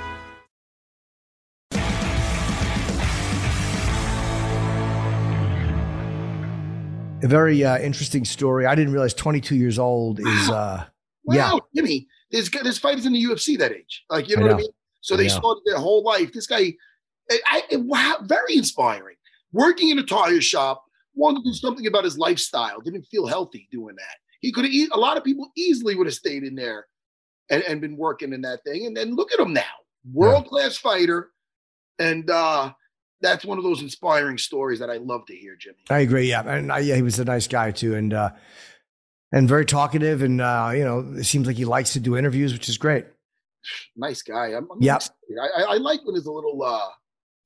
[7.24, 8.66] A very uh, interesting story.
[8.66, 10.50] I didn't realize 22 years old is.
[10.50, 10.84] Uh,
[11.24, 14.04] Wow, yeah, Jimmy, there's there's fighters in the UFC that age.
[14.10, 14.54] Like you I know, what.
[14.54, 14.70] I mean.
[15.00, 15.34] So they know.
[15.34, 16.32] started their whole life.
[16.32, 16.74] This guy,
[17.30, 19.16] I, I wow, very inspiring.
[19.52, 22.80] Working in a tire shop, wanted to do something about his lifestyle.
[22.80, 24.16] Didn't feel healthy doing that.
[24.40, 24.74] He could have.
[24.92, 26.86] A lot of people easily would have stayed in there
[27.50, 28.86] and, and been working in that thing.
[28.86, 29.62] And then look at him now,
[30.12, 31.30] world class fighter,
[31.98, 32.72] and uh,
[33.24, 35.78] that's one of those inspiring stories that I love to hear, Jimmy.
[35.90, 36.28] I agree.
[36.28, 38.30] Yeah, and I, yeah, he was a nice guy too, and uh,
[39.32, 42.52] and very talkative, and uh, you know, it seems like he likes to do interviews,
[42.52, 43.06] which is great.
[43.96, 44.48] nice guy.
[44.48, 45.02] I'm, I'm Yep.
[45.56, 46.88] I, I, like when there's a little, uh,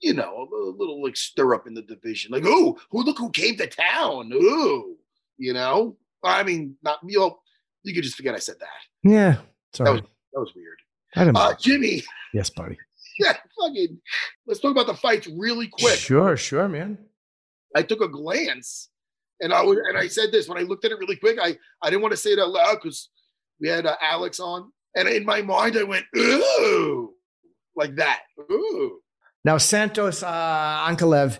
[0.00, 2.32] you know, a little, like stir up in the division.
[2.32, 4.30] Like, oh, who look who came to town?
[4.34, 4.96] Ooh,
[5.38, 5.96] you know.
[6.24, 7.38] I mean, not you know,
[7.84, 9.08] you could just forget I said that.
[9.08, 9.42] Yeah, That
[9.76, 9.92] sorry.
[9.92, 10.00] was
[10.32, 10.78] that was weird.
[11.16, 12.02] I didn't Uh, Jimmy,
[12.34, 12.76] yes, buddy.
[13.24, 13.98] yeah, fucking.
[14.46, 15.98] Let's talk about the fights really quick.
[15.98, 16.98] Sure, sure, man.
[17.76, 18.88] I took a glance,
[19.40, 21.38] and I was, and I said this when I looked at it really quick.
[21.40, 23.08] I I didn't want to say it out loud because
[23.60, 27.14] we had uh, Alex on, and in my mind I went ooh,
[27.76, 28.20] like that.
[28.50, 29.00] Ooh.
[29.44, 31.38] Now Santos uh, Ankalaev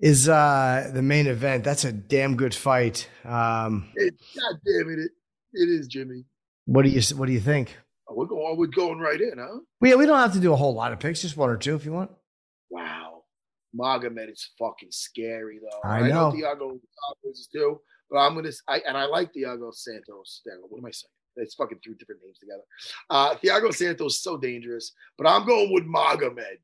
[0.00, 1.64] is uh, the main event.
[1.64, 3.08] That's a damn good fight.
[3.24, 5.10] Um, It, God damn it, it,
[5.52, 6.24] it is Jimmy.
[6.66, 7.76] what do you What do you think?
[8.10, 9.60] We're going, we're going right in, huh?
[9.80, 11.56] Well, yeah, we don't have to do a whole lot of picks, just one or
[11.56, 12.10] two if you want.
[12.70, 13.10] Wow.
[13.78, 15.88] Magomed is fucking scary though.
[15.88, 16.32] I know.
[16.32, 17.80] Thiago Santos is too,
[18.10, 20.42] but I'm gonna I and I like Thiago Santos.
[20.68, 21.10] What am I saying?
[21.36, 22.62] It's fucking three different names together.
[23.08, 26.58] Uh Thiago Santos is so dangerous, but I'm going with Magomed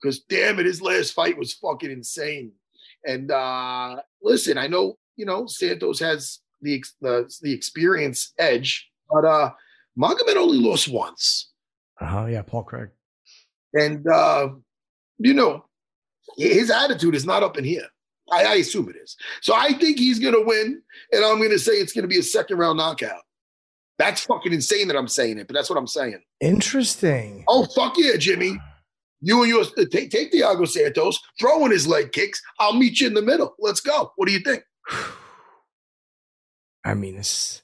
[0.00, 2.52] because damn it, his last fight was fucking insane.
[3.04, 9.24] And uh listen, I know you know Santos has the the, the experience edge, but
[9.24, 9.50] uh
[9.98, 11.52] Magomed only lost once.
[12.00, 12.26] Uh huh.
[12.26, 12.90] Yeah, Paul Craig.
[13.72, 14.48] And uh,
[15.18, 15.64] you know,
[16.36, 17.86] his attitude is not up in here.
[18.32, 19.16] I, I assume it is.
[19.42, 20.82] So I think he's gonna win,
[21.12, 23.22] and I'm gonna say it's gonna be a second round knockout.
[23.98, 26.20] That's fucking insane that I'm saying it, but that's what I'm saying.
[26.40, 27.44] Interesting.
[27.48, 28.58] Oh fuck yeah, Jimmy.
[29.20, 32.42] You and yours uh, take take Thiago Santos, throw in his leg kicks.
[32.58, 33.54] I'll meet you in the middle.
[33.58, 34.12] Let's go.
[34.16, 34.64] What do you think?
[36.84, 37.62] I mean, this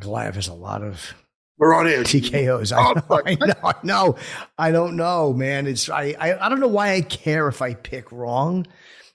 [0.00, 1.14] Goliath has a lot of
[1.58, 2.02] We're on air.
[2.02, 2.72] TKOs.
[2.72, 3.22] I Oh, know.
[3.24, 4.16] I know, I know.
[4.58, 5.66] I don't know, man.
[5.66, 8.66] It's I, I I don't know why I care if I pick wrong,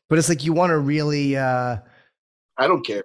[0.09, 1.77] but it's like you want to really uh
[2.57, 3.03] I don't care.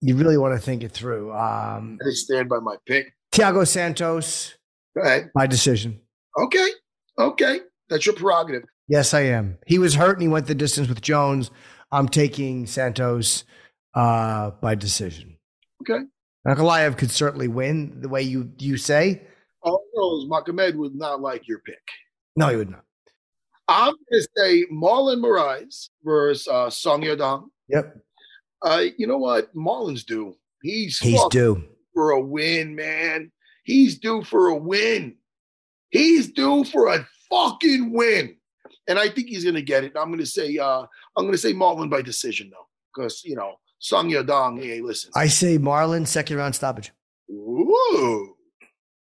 [0.00, 1.32] you really want to think it through.
[1.32, 3.12] Um I stand by my pick.
[3.32, 4.54] Thiago Santos
[4.96, 5.30] Go ahead.
[5.34, 6.00] My decision.
[6.38, 6.68] Okay.
[7.18, 7.60] Okay.
[7.90, 8.62] That's your prerogative.
[8.88, 9.58] Yes, I am.
[9.66, 11.50] He was hurt and he went the distance with Jones.
[11.90, 13.44] I'm taking Santos
[13.94, 15.36] uh by decision.
[15.82, 16.04] Okay.
[16.46, 19.22] Ankalaev could certainly win the way you you say.
[19.64, 21.82] Oh no, Magomed would not like your pick.
[22.36, 22.84] No, he would not.
[23.68, 27.48] I'm going to say Marlon Moraes versus uh, Song Yadong.
[27.68, 27.96] Yep.
[28.62, 29.52] Uh, you know what?
[29.56, 30.36] Marlon's due.
[30.62, 31.64] He's He's due.
[31.92, 33.32] for a win, man.
[33.64, 35.16] He's due for a win.
[35.90, 38.36] He's due for a fucking win.
[38.88, 39.92] And I think he's gonna get it.
[39.96, 40.84] I'm gonna say uh
[41.16, 42.68] I'm gonna say Marlon by decision though.
[42.94, 45.12] Because you know, Song Yadong, hey, listen.
[45.14, 46.90] I say Marlon second round stoppage.
[47.30, 48.34] Ooh.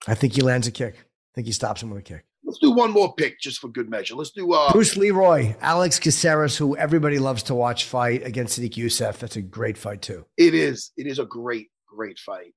[0.06, 0.96] I think he lands a kick.
[0.98, 2.26] I think he stops him with a kick.
[2.44, 4.14] Let's do one more pick just for good measure.
[4.14, 8.74] Let's do uh Bruce Leroy, Alex Caceres, who everybody loves to watch fight against Sodiq
[8.74, 9.16] Yusuff.
[9.16, 10.26] That's a great fight too.
[10.36, 12.52] it is it is a great, great fight.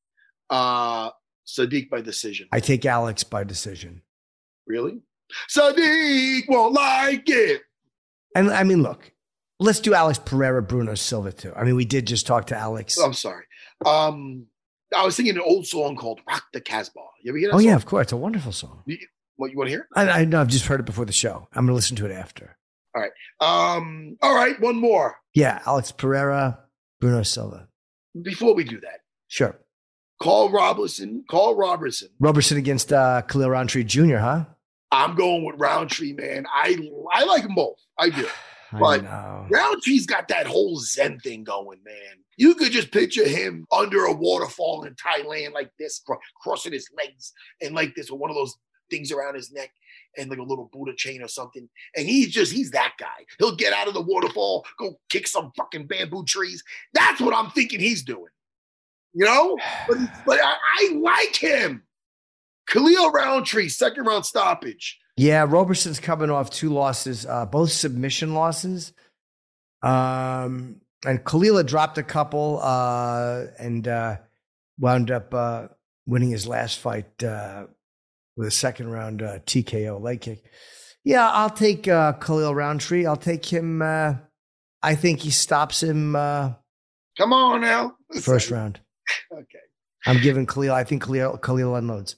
[0.49, 1.11] Uh
[1.47, 2.49] Sodiq by decision.
[2.51, 4.01] I take Alex by decision.
[4.67, 4.99] Really?
[5.49, 7.61] Sodiq won't like it.
[8.36, 9.13] And I mean, look,
[9.60, 11.53] let's do Alex Pereira, Bruno Silva too.
[11.55, 12.97] I mean, we did just talk to Alex.
[12.97, 13.45] I'm sorry.
[13.86, 14.45] Um,
[14.95, 17.55] I was singing an old song called "Rock the Casbah." You ever hear that?
[17.55, 18.84] Oh yeah, of course, it's a wonderful song.
[18.86, 18.97] You-
[19.36, 19.88] What you want to hear?
[19.95, 20.41] I, I know.
[20.41, 21.47] I've just heard it before the show.
[21.53, 22.57] I'm gonna listen to it after.
[22.95, 23.12] All right.
[23.39, 24.18] Um.
[24.22, 24.60] All right.
[24.60, 26.60] One more Yeah, Alex Pereira,
[26.99, 27.68] Bruno Silva.
[28.22, 29.01] before we do that.
[29.28, 29.57] Sure.
[30.22, 31.24] Karl Roberson.
[31.30, 32.10] Karl Roberson.
[32.20, 34.18] Roberson against uh, Khalil Rountree Jr.
[34.18, 34.45] Huh?
[34.91, 36.45] I'm going with Rountree, man.
[36.51, 36.78] I
[37.14, 37.78] I like them both.
[37.97, 38.28] I do.
[38.72, 39.03] But.
[39.49, 42.24] Rountree's got that whole Zen thing going, man.
[42.38, 46.89] You could just picture him under a waterfall in Thailand like this, cro- crossing his
[46.97, 48.55] legs and like this with one of those
[48.89, 49.72] things around his neck
[50.17, 51.67] and like a little Buddha chain or something.
[51.95, 53.26] And he's just, he's that guy.
[53.39, 56.63] He'll get out of the waterfall, go kick some fucking bamboo trees.
[56.93, 58.32] That's what I'm thinking he's doing.
[59.13, 59.57] You know?
[59.88, 61.84] But, but I, I like him.
[62.67, 64.99] Khalil Rountree, second round stoppage.
[65.20, 68.93] Yeah, Roberson's coming off two losses, uh, both submission losses.
[69.82, 74.17] Um, and Khalil had dropped a couple uh, and uh,
[74.80, 75.67] wound up uh,
[76.05, 77.65] winning his last fight uh,
[78.38, 80.41] with a second round uh, TKO leg kick.
[81.03, 83.05] Yeah, I'll take uh, Khalil Rountree.
[83.05, 83.82] I'll take him.
[83.82, 84.13] Uh,
[84.82, 86.53] I think he stops him uh,
[87.17, 87.97] Come on now.
[88.22, 88.80] first round.
[89.34, 89.59] Okay.
[90.05, 90.72] I'm giving Khalil.
[90.74, 92.15] I think Khalil, Khalil unloads.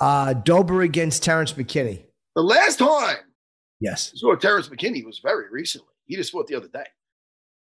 [0.00, 2.02] Uh, Dober against Terrence McKinney.
[2.36, 3.16] The last time
[3.80, 4.12] Yes.
[4.14, 5.88] Saw Terrence McKinney was very recently.
[6.06, 6.86] He just fought the other day.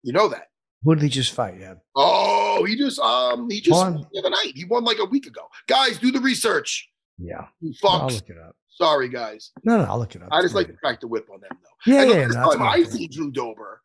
[0.04, 0.48] You know that.
[0.84, 1.56] Who did he just fight?
[1.60, 1.76] Yeah.
[1.96, 4.06] Oh, he just um he just Won.
[4.12, 4.54] the other night.
[4.56, 5.42] He won like a week ago.
[5.68, 6.90] Guys, do the research.
[7.18, 7.46] Yeah.
[7.60, 8.56] You I'll look it up.
[8.70, 9.52] Sorry, guys.
[9.64, 10.30] No, no, I'll look it up.
[10.32, 11.92] I just like to crack the whip on them though.
[11.92, 13.82] Yeah, and the yeah, no, time I see Drew Dober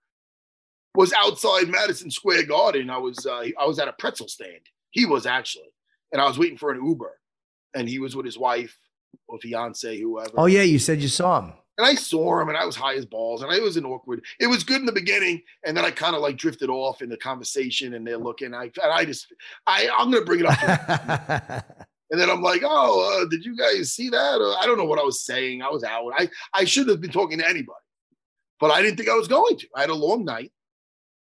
[0.95, 2.89] was outside Madison Square Garden.
[2.89, 4.61] I was uh, I was at a pretzel stand.
[4.91, 5.69] He was actually,
[6.13, 7.13] and I was waiting for an Uber,
[7.75, 8.75] and he was with his wife
[9.29, 10.33] or fiance, whoever.
[10.37, 11.53] Oh yeah, you said you saw him.
[11.79, 14.25] And I saw him and I was high as balls and I was in awkward.
[14.41, 15.43] It was good in the beginning.
[15.65, 18.55] And then I kind of like drifted off in the conversation and they're looking.
[18.55, 19.27] I, and I just,
[19.67, 21.67] I, I'm going to bring it up.
[22.11, 24.41] and then I'm like, oh, uh, did you guys see that?
[24.41, 25.61] Or, I don't know what I was saying.
[25.61, 26.13] I was out.
[26.17, 27.73] I, I shouldn't have been talking to anybody,
[28.59, 29.69] but I didn't think I was going to.
[29.77, 30.53] I had a long night.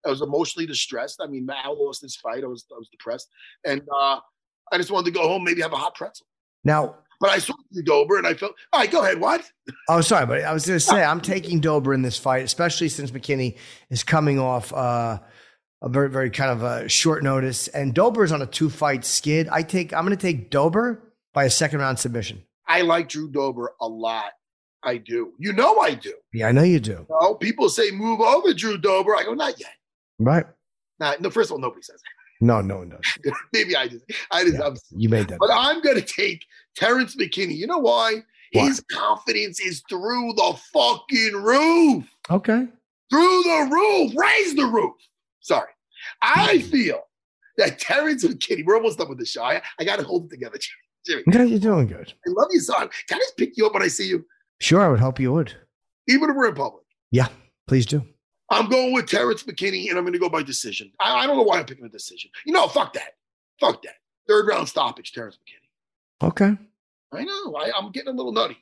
[0.05, 1.21] I was emotionally distressed.
[1.23, 2.43] I mean, Mal lost his fight.
[2.43, 3.29] I was, I was depressed.
[3.65, 4.19] And uh,
[4.69, 6.25] I just wanted to go home, maybe have a hot pretzel.
[6.65, 9.21] Now, But I saw Drew Dober and I felt, all right, go ahead.
[9.21, 9.49] What?
[9.87, 12.89] oh sorry, but I was going to say I'm taking Dober in this fight, especially
[12.89, 13.57] since McKinney
[13.91, 15.19] is coming off uh,
[15.83, 19.05] a very, very kind of a short notice, and Dober is on a two fight
[19.05, 19.47] skid.
[19.49, 22.41] I take I'm going to take Dober by a second round submission.
[22.67, 24.31] I like Drew Dober a lot.
[24.83, 25.33] I do.
[25.37, 26.13] You know I do.
[26.33, 26.91] Yeah, I know you do.
[26.91, 29.15] You know, people say move over Drew Dober.
[29.15, 29.73] I go, not yet.
[30.17, 30.45] Right?
[30.99, 32.01] Not, no, first of all, nobody says
[32.41, 33.33] No, no one does.
[33.53, 35.37] Maybe I just, I just, I'm, You made that.
[35.39, 36.45] but I'm going to take
[36.75, 37.55] Terrence McKinney.
[37.55, 38.23] You know why?
[38.51, 42.05] His confidence is through the fucking roof.
[42.29, 42.67] Okay.
[43.09, 44.13] Through the roof.
[44.15, 44.93] Raise the roof.
[45.39, 45.69] Sorry.
[46.21, 46.63] I mm.
[46.63, 47.01] feel
[47.57, 49.43] that Terrence McKinney, we're almost done with the show.
[49.43, 50.57] I, I got to hold it together,
[51.05, 51.23] Jimmy.
[51.27, 52.13] You're doing good.
[52.27, 52.89] I love you, son.
[53.07, 54.25] Can I just pick you up when I see you?
[54.59, 55.55] Sure, I would hope you would.
[56.07, 56.83] Even if we're in public.
[57.11, 57.27] Yeah,
[57.67, 58.03] please do.
[58.49, 60.91] I'm going with Terrence McKinney, and I'm going to go by decision.
[60.99, 62.29] I, I don't know why I'm picking a decision.
[62.45, 63.13] You know, fuck that.
[63.59, 63.95] Fuck that.
[64.27, 65.60] Third round stoppage, Terrence McKinney.
[66.23, 66.57] Okay.
[67.13, 67.55] I know.
[67.55, 68.57] I, I'm getting a little nutty,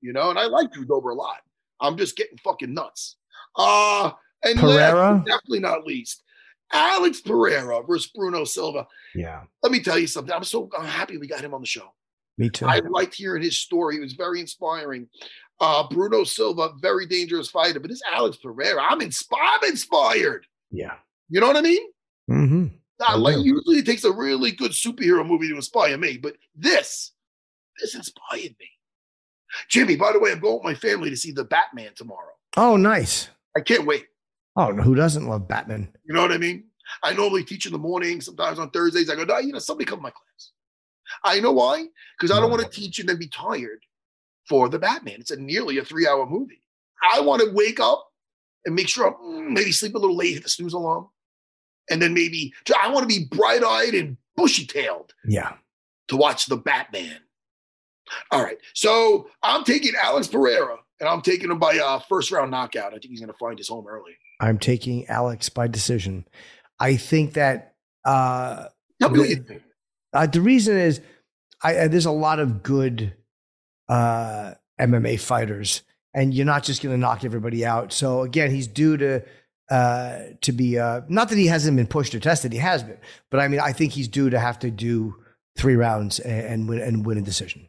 [0.00, 1.38] you know, and I like Drew Dober a lot.
[1.80, 3.16] I'm just getting fucking nuts.
[3.56, 4.12] Uh,
[4.44, 5.12] and Pereira?
[5.12, 6.22] last, definitely not least,
[6.72, 8.86] Alex Pereira versus Bruno Silva.
[9.14, 9.42] Yeah.
[9.62, 10.32] Let me tell you something.
[10.32, 11.92] I'm so I'm happy we got him on the show.
[12.38, 12.66] Me too.
[12.66, 13.96] I liked hearing his story.
[13.96, 15.08] It was very inspiring.
[15.60, 19.58] Uh, Bruno Silva, very dangerous fighter, but this Alex Pereira, I'm inspired.
[19.62, 20.46] I'm inspired.
[20.70, 20.94] yeah.
[21.28, 21.82] You know what I mean?
[22.30, 22.66] Mm-hmm.
[23.00, 26.36] I I like, usually it takes a really good superhero movie to inspire me, but
[26.54, 27.12] this,
[27.80, 28.70] this inspired me.
[29.68, 32.32] Jimmy, by the way, I'm going with my family to see the Batman tomorrow.
[32.56, 33.28] Oh, nice.
[33.56, 34.06] I can't wait.
[34.56, 35.88] Oh, no, who doesn't love Batman?
[36.04, 36.64] You know what I mean?
[37.02, 38.20] I normally teach in the morning.
[38.20, 40.52] Sometimes on Thursdays, I go, no, you know, somebody come to my class.
[41.24, 41.86] I know why?
[42.18, 43.84] Because I don't want to teach and then be tired
[44.48, 45.16] for the Batman.
[45.20, 46.62] It's a nearly a three hour movie.
[47.12, 48.06] I want to wake up
[48.64, 51.08] and make sure I'm mm, maybe sleep a little late, hit the snooze alarm.
[51.90, 55.54] And then maybe I want to be bright eyed and bushy tailed Yeah.
[56.08, 57.16] to watch the Batman.
[58.30, 58.58] All right.
[58.74, 62.88] So I'm taking Alex Pereira and I'm taking him by uh, first round knockout.
[62.94, 64.12] I think he's going to find his home early.
[64.40, 66.26] I'm taking Alex by decision.
[66.78, 67.74] I think that
[68.04, 68.66] uh,
[69.00, 69.62] Tell me what you think.
[70.14, 71.00] uh, the reason is
[71.62, 73.12] I, uh, there's a lot of good
[73.88, 75.82] uh, MMA fighters,
[76.14, 77.92] and you're not just going to knock everybody out.
[77.92, 79.22] So again, he's due to
[79.70, 82.98] uh, to be uh, not that he hasn't been pushed or tested, he has been,
[83.30, 85.16] but I mean, I think he's due to have to do
[85.56, 87.68] three rounds and, and win and win a decision.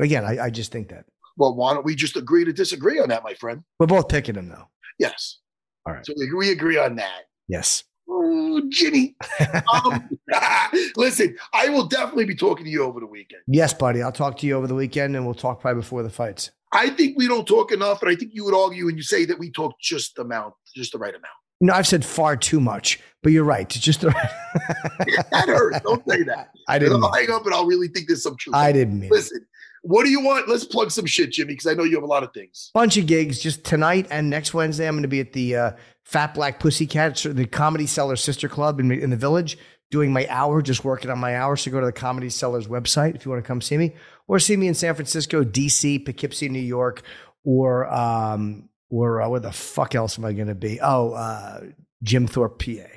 [0.00, 1.04] Again, I, I just think that
[1.36, 3.62] Well, why don't we just agree to disagree on that, my friend?
[3.78, 4.68] we're both picking him though.
[4.98, 5.38] Yes.
[5.86, 6.06] All right.
[6.06, 7.22] So we, we agree on that.
[7.48, 7.84] Yes.
[8.08, 9.16] Oh, Ginny.
[9.74, 10.08] um,
[10.96, 13.42] listen, I will definitely be talking to you over the weekend.
[13.46, 14.02] Yes, buddy.
[14.02, 16.50] I'll talk to you over the weekend, and we'll talk probably before the fights.
[16.72, 19.24] I think we don't talk enough, and I think you would argue and you say
[19.26, 21.26] that we talk just the amount, just the right amount.
[21.60, 23.64] No, I've said far too much, but you're right.
[23.64, 25.80] It's just that hurts.
[25.80, 26.50] Don't say that.
[26.66, 28.56] I didn't I'll hang up and I'll really think there's some truth.
[28.56, 29.12] I didn't mean it.
[29.12, 29.46] Listen,
[29.82, 30.48] what do you want?
[30.48, 32.70] Let's plug some shit, Jimmy, because I know you have a lot of things.
[32.74, 34.88] bunch of gigs just tonight and next Wednesday.
[34.88, 35.70] I'm going to be at the uh,
[36.04, 39.56] Fat Black Pussycat, or the Comedy Cellar Sister Club in, in the Village,
[39.92, 41.60] doing my hour, just working on my hours.
[41.60, 43.94] So go to the Comedy Cellar's website if you want to come see me,
[44.26, 47.02] or see me in San Francisco, DC, Poughkeepsie, New York,
[47.44, 50.80] or um, or uh, where the fuck else am I going to be?
[50.80, 51.60] Oh, uh,
[52.02, 52.88] Jim Thorpe, PA.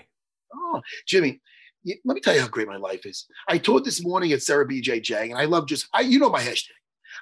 [0.54, 1.42] Oh, Jimmy,
[2.04, 3.28] let me tell you how great my life is.
[3.48, 6.42] I taught this morning at Serra BJJ, and I love just, I, you know my
[6.42, 6.72] hashtag.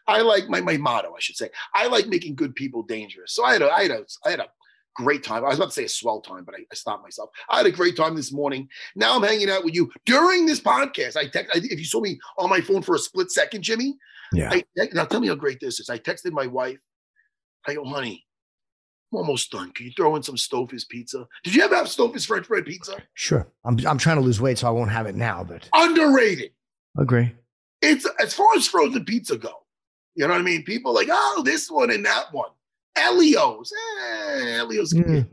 [0.07, 1.49] I like my, my motto, I should say.
[1.74, 3.34] I like making good people dangerous.
[3.34, 4.47] So I had a, I had a, I had a
[4.95, 5.43] great time.
[5.43, 7.29] I was about to say a swell time, but I, I stopped myself.
[7.49, 8.67] I had a great time this morning.
[8.95, 11.17] Now I'm hanging out with you during this podcast.
[11.17, 13.95] I text, I, if you saw me on my phone for a split second, Jimmy,
[14.33, 14.49] Yeah.
[14.51, 14.63] I,
[14.93, 15.89] now tell me how great this is.
[15.89, 16.77] I texted my wife.
[17.67, 18.25] I go, oh, honey,
[19.11, 19.71] I'm almost done.
[19.71, 21.27] Can you throw in some Stouffer's pizza?
[21.43, 22.97] Did you ever have Stouffer's French bread pizza?
[23.13, 23.47] Sure.
[23.63, 26.51] I'm, I'm trying to lose weight, so I won't have it now, but Underrated.
[26.97, 27.31] agree.
[27.81, 29.51] It's as far as frozen pizza go.
[30.15, 30.63] You know what I mean?
[30.63, 32.49] People like, oh, this one and that one.
[32.95, 33.73] Elio's.
[33.73, 34.93] Eh, Elio's.
[34.93, 35.27] Mm.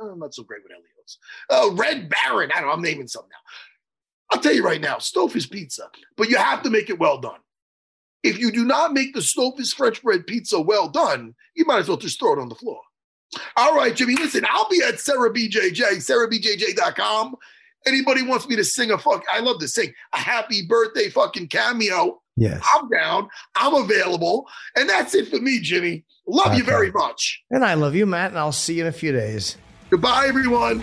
[0.00, 1.18] I'm not so great with Elio's.
[1.50, 2.50] Uh, Red Baron.
[2.52, 2.74] I don't know.
[2.74, 3.36] I'm naming some now.
[4.30, 7.38] I'll tell you right now, Stouffer's pizza, but you have to make it well done.
[8.22, 11.88] If you do not make the Stouffer's French bread pizza well done, you might as
[11.88, 12.80] well just throw it on the floor.
[13.56, 17.36] All right, Jimmy, listen, I'll be at Serra BJJ, serrabjj.com.
[17.86, 21.48] Anybody wants me to sing a fuck, I love to sing a happy birthday fucking
[21.48, 22.22] cameo.
[22.36, 22.60] Yes.
[22.74, 23.28] I'm down.
[23.54, 24.48] I'm available.
[24.76, 26.04] And that's it for me, Jimmy.
[26.26, 27.42] Love you very much.
[27.50, 29.56] And I love you, Matt, and I'll see you in a few days.
[29.90, 30.82] Goodbye, everyone.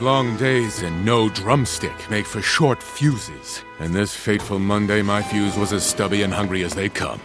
[0.00, 3.62] Long days and no drumstick make for short fuses.
[3.78, 7.20] And this fateful Monday, my fuse was as stubby and hungry as they come.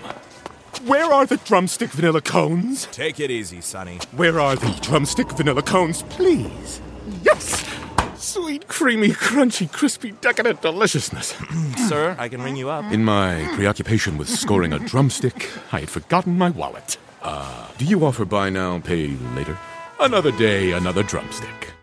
[0.85, 2.85] Where are the drumstick vanilla cones?
[2.91, 3.97] Take it easy, Sonny.
[4.11, 6.79] Where are the drumstick vanilla cones, please?
[7.23, 7.67] Yes!
[8.15, 11.35] Sweet, creamy, crunchy, crispy, decadent deliciousness.
[11.89, 12.89] Sir, I can ring you up.
[12.93, 16.97] In my preoccupation with scoring a drumstick, I had forgotten my wallet.
[17.23, 19.57] Uh, do you offer buy now, pay later?
[19.99, 21.73] Another day, another drumstick.